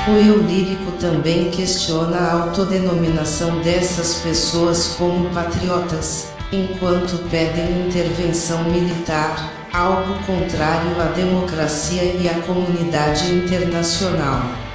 O 0.09 0.13
eu 0.13 0.41
lírico 0.41 0.93
também 0.93 1.51
questiona 1.51 2.17
a 2.17 2.33
autodenominação 2.45 3.61
dessas 3.61 4.15
pessoas 4.23 4.95
como 4.97 5.29
patriotas, 5.35 6.29
enquanto 6.51 7.29
pedem 7.29 7.89
intervenção 7.89 8.65
militar, 8.71 9.53
algo 9.71 10.15
contrário 10.25 10.99
à 10.99 11.13
democracia 11.15 12.05
e 12.05 12.27
à 12.27 12.41
comunidade 12.41 13.35
internacional. 13.35 14.66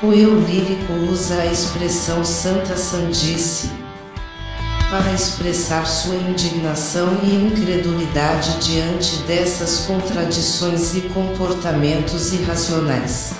O 0.00 0.12
eu 0.12 0.38
lírico 0.38 0.92
usa 1.10 1.40
a 1.40 1.46
expressão 1.46 2.24
Santa 2.24 2.76
Sandice, 2.76 3.68
para 4.88 5.12
expressar 5.12 5.84
sua 5.88 6.14
indignação 6.14 7.18
e 7.24 7.34
incredulidade 7.34 8.64
diante 8.64 9.16
dessas 9.24 9.86
contradições 9.86 10.94
e 10.94 11.00
comportamentos 11.00 12.32
irracionais. 12.32 13.32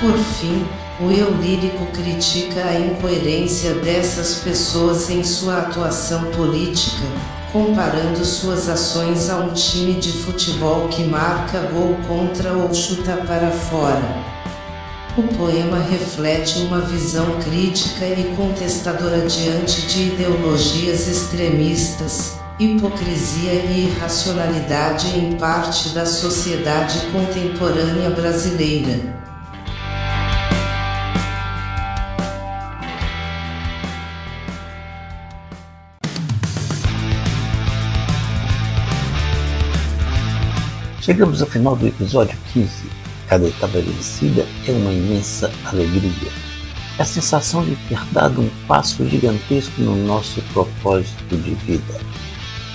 Por 0.00 0.16
fim, 0.16 0.64
o 1.00 1.10
eu 1.10 1.34
lírico 1.34 1.84
critica 1.86 2.66
a 2.66 2.78
incoerência 2.78 3.74
dessas 3.74 4.36
pessoas 4.36 5.10
em 5.10 5.24
sua 5.24 5.62
atuação 5.62 6.26
política, 6.30 7.04
comparando 7.52 8.24
suas 8.24 8.68
ações 8.68 9.28
a 9.28 9.38
um 9.38 9.52
time 9.52 9.94
de 9.94 10.12
futebol 10.12 10.86
que 10.86 11.02
marca 11.02 11.58
gol 11.72 11.96
contra 12.06 12.52
ou 12.52 12.72
chuta 12.72 13.16
para 13.26 13.50
fora. 13.50 14.40
O 15.16 15.24
poema 15.24 15.78
reflete 15.80 16.60
uma 16.60 16.80
visão 16.82 17.40
crítica 17.40 18.06
e 18.06 18.32
contestadora 18.36 19.26
diante 19.26 19.82
de 19.88 20.12
ideologias 20.12 21.08
extremistas, 21.08 22.38
hipocrisia 22.60 23.54
e 23.54 23.86
irracionalidade 23.86 25.08
em 25.18 25.36
parte 25.36 25.88
da 25.88 26.06
sociedade 26.06 27.00
contemporânea 27.10 28.08
brasileira. 28.10 29.18
Chegamos 41.00 41.42
ao 41.42 41.48
final 41.48 41.74
do 41.74 41.88
episódio 41.88 42.38
15 42.52 43.09
Cada 43.30 43.46
etapa 43.46 43.78
vencida 43.78 44.44
é 44.66 44.72
uma 44.72 44.92
imensa 44.92 45.52
alegria. 45.64 46.32
É 46.98 47.02
a 47.02 47.04
sensação 47.04 47.64
de 47.64 47.76
ter 47.88 48.04
dado 48.06 48.40
um 48.40 48.50
passo 48.66 49.08
gigantesco 49.08 49.80
no 49.80 49.94
nosso 50.04 50.42
propósito 50.52 51.36
de 51.36 51.54
vida. 51.64 52.00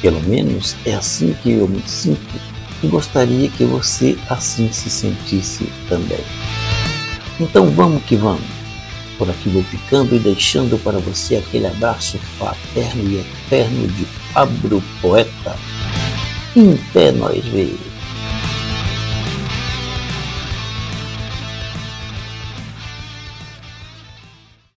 Pelo 0.01 0.21
menos 0.21 0.77
é 0.85 0.93
assim 0.93 1.35
que 1.43 1.51
eu 1.51 1.67
me 1.67 1.83
sinto 1.85 2.39
e 2.81 2.87
gostaria 2.87 3.49
que 3.49 3.65
você 3.65 4.17
assim 4.29 4.71
se 4.71 4.89
sentisse 4.89 5.69
também. 5.89 6.23
Então 7.37 7.69
vamos 7.71 8.01
que 8.05 8.15
vamos. 8.15 8.55
Por 9.17 9.29
aqui 9.29 9.49
vou 9.49 9.63
ficando 9.63 10.15
e 10.15 10.19
deixando 10.19 10.81
para 10.81 10.99
você 10.99 11.35
aquele 11.35 11.67
abraço 11.67 12.17
paterno 12.39 13.03
e 13.09 13.17
eterno 13.17 13.89
de 13.89 14.07
Pablo 14.33 14.81
Poeta. 15.01 15.57
Em 16.55 16.77
pé 16.93 17.11
nós 17.11 17.43
veio. 17.43 17.94